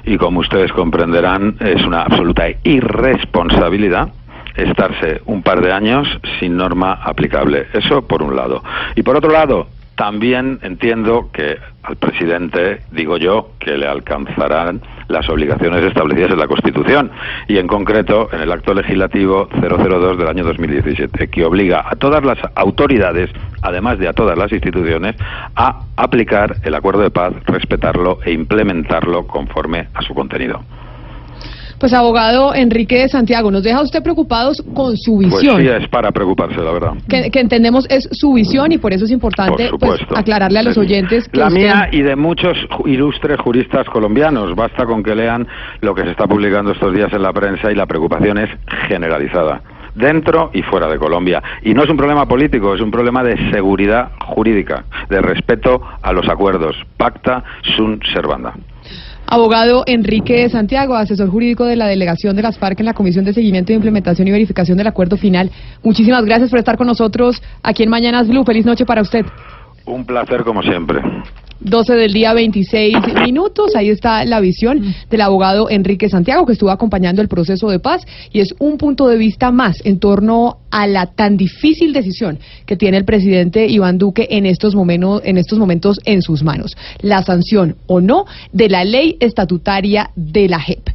Y 0.05 0.17
como 0.17 0.41
ustedes 0.41 0.73
comprenderán, 0.73 1.57
es 1.61 1.85
una 1.85 2.03
absoluta 2.03 2.45
irresponsabilidad 2.63 4.09
estarse 4.57 5.21
un 5.27 5.43
par 5.43 5.61
de 5.61 5.73
años 5.73 6.07
sin 6.39 6.57
norma 6.57 7.01
aplicable. 7.03 7.67
Eso 7.73 8.07
por 8.07 8.23
un 8.23 8.37
lado. 8.37 8.63
Y 8.95 9.03
por 9.03 9.17
otro 9.17 9.31
lado, 9.31 9.67
también 9.97 10.59
entiendo 10.63 11.31
que 11.33 11.59
al 11.83 11.97
presidente, 11.97 12.81
digo 12.91 13.17
yo, 13.17 13.51
que 13.59 13.77
le 13.77 13.87
alcanzarán 13.87 14.81
las 15.09 15.29
obligaciones 15.29 15.85
establecidas 15.85 16.33
en 16.33 16.39
la 16.39 16.47
Constitución 16.47 17.11
y 17.49 17.59
en 17.59 17.67
concreto 17.67 18.29
en 18.33 18.41
el 18.41 18.53
acto 18.53 18.75
legislativo 18.75 19.49
002 19.61 20.19
del 20.19 20.29
año 20.29 20.45
2017, 20.45 21.29
que 21.29 21.45
obliga 21.45 21.85
a 21.89 21.97
todas 21.97 22.25
las 22.25 22.39
autoridades, 22.55 23.31
además 23.63 23.99
de 23.99 24.09
a 24.09 24.13
todas 24.13 24.39
las 24.39 24.53
instituciones, 24.53 25.17
a 25.57 25.81
aplicar 25.97 26.57
el 26.63 26.75
acuerdo 26.75 27.03
de 27.03 27.11
paz, 27.11 27.33
respetarlo 27.47 28.19
e 28.25 28.33
implementarlo 28.33 29.27
conforme 29.27 29.89
a 29.95 30.03
su 30.03 30.15
contenido. 30.15 30.63
Pues 31.85 31.93
abogado 31.93 32.55
Enrique 32.55 33.01
de 33.01 33.09
Santiago, 33.11 33.51
nos 33.51 33.63
deja 33.63 33.83
usted 33.83 34.03
preocupados 34.03 34.57
con 34.73 34.97
su 34.97 35.17
Pues 35.19 35.35
visión. 35.43 35.61
sí, 35.61 35.69
es 35.69 35.87
para 35.91 36.11
preocuparse, 36.13 36.57
la 36.63 36.73
verdad. 36.73 36.93
que, 37.11 37.31
que 37.31 37.41
entendemos 37.41 37.87
es 37.91 38.09
su 38.11 38.33
visión 38.33 38.73
y 38.73 38.79
por 38.79 38.95
eso 38.95 39.05
es 39.05 39.11
importante 39.11 39.69
Por 39.69 39.79
pues, 39.81 40.01
aclararle 40.17 40.61
a 40.61 40.63
los 40.63 40.79
oyentes 40.79 41.29
que 41.29 41.39
La 41.39 41.49
usted- 41.49 41.61
mía 41.61 41.89
y 41.93 42.01
de 42.01 42.17
muchos 42.17 42.57
ilustres 42.87 43.39
juristas 43.39 43.85
colombianos. 43.91 44.55
Basta 44.57 44.87
con 44.87 45.03
que 45.03 45.15
lean 45.15 45.47
lo 45.83 45.95
que 45.95 46.05
se 46.05 46.13
está 46.13 46.27
publicando 46.27 46.73
estos 46.73 46.95
días 46.95 47.13
en 47.13 47.21
la 47.21 47.35
prensa 47.35 47.71
y 47.71 47.75
la 47.75 47.85
preocupación 47.85 48.39
es 48.39 48.49
generalizada 48.89 49.61
dentro 49.95 50.53
y 50.55 50.63
fuera 50.63 50.89
de 50.89 50.97
Colombia. 50.99 51.43
Y 51.65 51.75
no 51.75 51.83
es 51.83 51.91
un 51.91 51.99
problema 51.99 52.27
político, 52.27 52.75
es 52.75 52.81
un 52.81 52.91
problema 52.91 53.23
de 53.23 53.37
seguridad 53.53 54.09
jurídica, 54.25 54.87
de 55.11 55.21
respeto 55.21 55.83
a 56.01 56.15
los 56.15 56.27
acuerdos. 56.31 56.77
Pacta 56.97 57.45
sunt 57.77 58.03
servanda. 58.15 58.55
Abogado 59.27 59.85
Enrique 59.87 60.43
de 60.43 60.49
Santiago, 60.51 60.95
asesor 60.95 61.31
jurídico 61.31 61.65
de 61.65 61.77
la 61.77 61.87
delegación 61.87 62.37
de 62.37 62.43
las 62.43 62.59
FARC 62.59 62.81
en 62.81 62.87
la 62.87 62.95
Comisión 62.95 63.25
de 63.25 63.33
Seguimiento, 63.33 63.73
Implementación 63.73 64.29
y 64.29 64.31
Verificación 64.31 64.79
del 64.79 64.87
Acuerdo 64.87 65.17
Final. 65.17 65.51
Muchísimas 65.83 66.25
gracias 66.25 66.51
por 66.51 66.59
estar 66.59 66.77
con 66.77 66.87
nosotros 66.87 67.43
aquí 67.63 67.83
en 67.83 67.91
Mañanas 67.91 68.29
Blue. 68.29 68.45
Feliz 68.45 68.67
noche 68.67 68.85
para 68.85 69.03
usted. 69.03 69.25
Un 69.87 70.05
placer 70.05 70.45
como 70.45 70.63
siempre. 70.63 71.01
12 71.61 71.95
del 71.95 72.13
día, 72.13 72.33
26 72.35 72.97
minutos. 73.25 73.75
Ahí 73.77 73.91
está 73.91 74.25
la 74.25 74.41
visión 74.41 74.95
del 75.11 75.21
abogado 75.21 75.71
Enrique 75.71 76.09
Santiago, 76.09 76.47
que 76.47 76.53
estuvo 76.53 76.71
acompañando 76.71 77.23
el 77.23 77.29
proceso 77.29 77.69
de 77.69 77.79
paz 77.79 78.03
y 78.33 78.41
es 78.41 78.55
un 78.59 78.79
punto 78.79 79.09
de 79.09 79.17
vista 79.17 79.51
más 79.51 79.81
en 79.85 79.99
torno 79.99 80.59
a 80.71 80.87
la 80.87 81.07
tan 81.07 81.37
difícil 81.37 81.93
decisión 81.93 82.39
que 82.67 82.77
tiene 82.77 82.97
el 82.97 83.05
presidente 83.05 83.67
Iván 83.67 83.99
Duque 83.99 84.27
en 84.31 84.47
estos 84.47 84.75
momentos 84.75 85.23
en, 85.25 85.39
estos 85.39 85.59
momentos 85.59 86.01
en 86.05 86.23
sus 86.23 86.43
manos. 86.43 86.77
La 87.01 87.23
sanción 87.23 87.77
o 87.87 88.01
no 88.01 88.27
de 88.53 88.69
la 88.69 88.85
ley 88.85 89.17
estatutaria 89.21 90.11
de 90.17 90.49
la 90.49 90.61
JEP. 90.61 90.89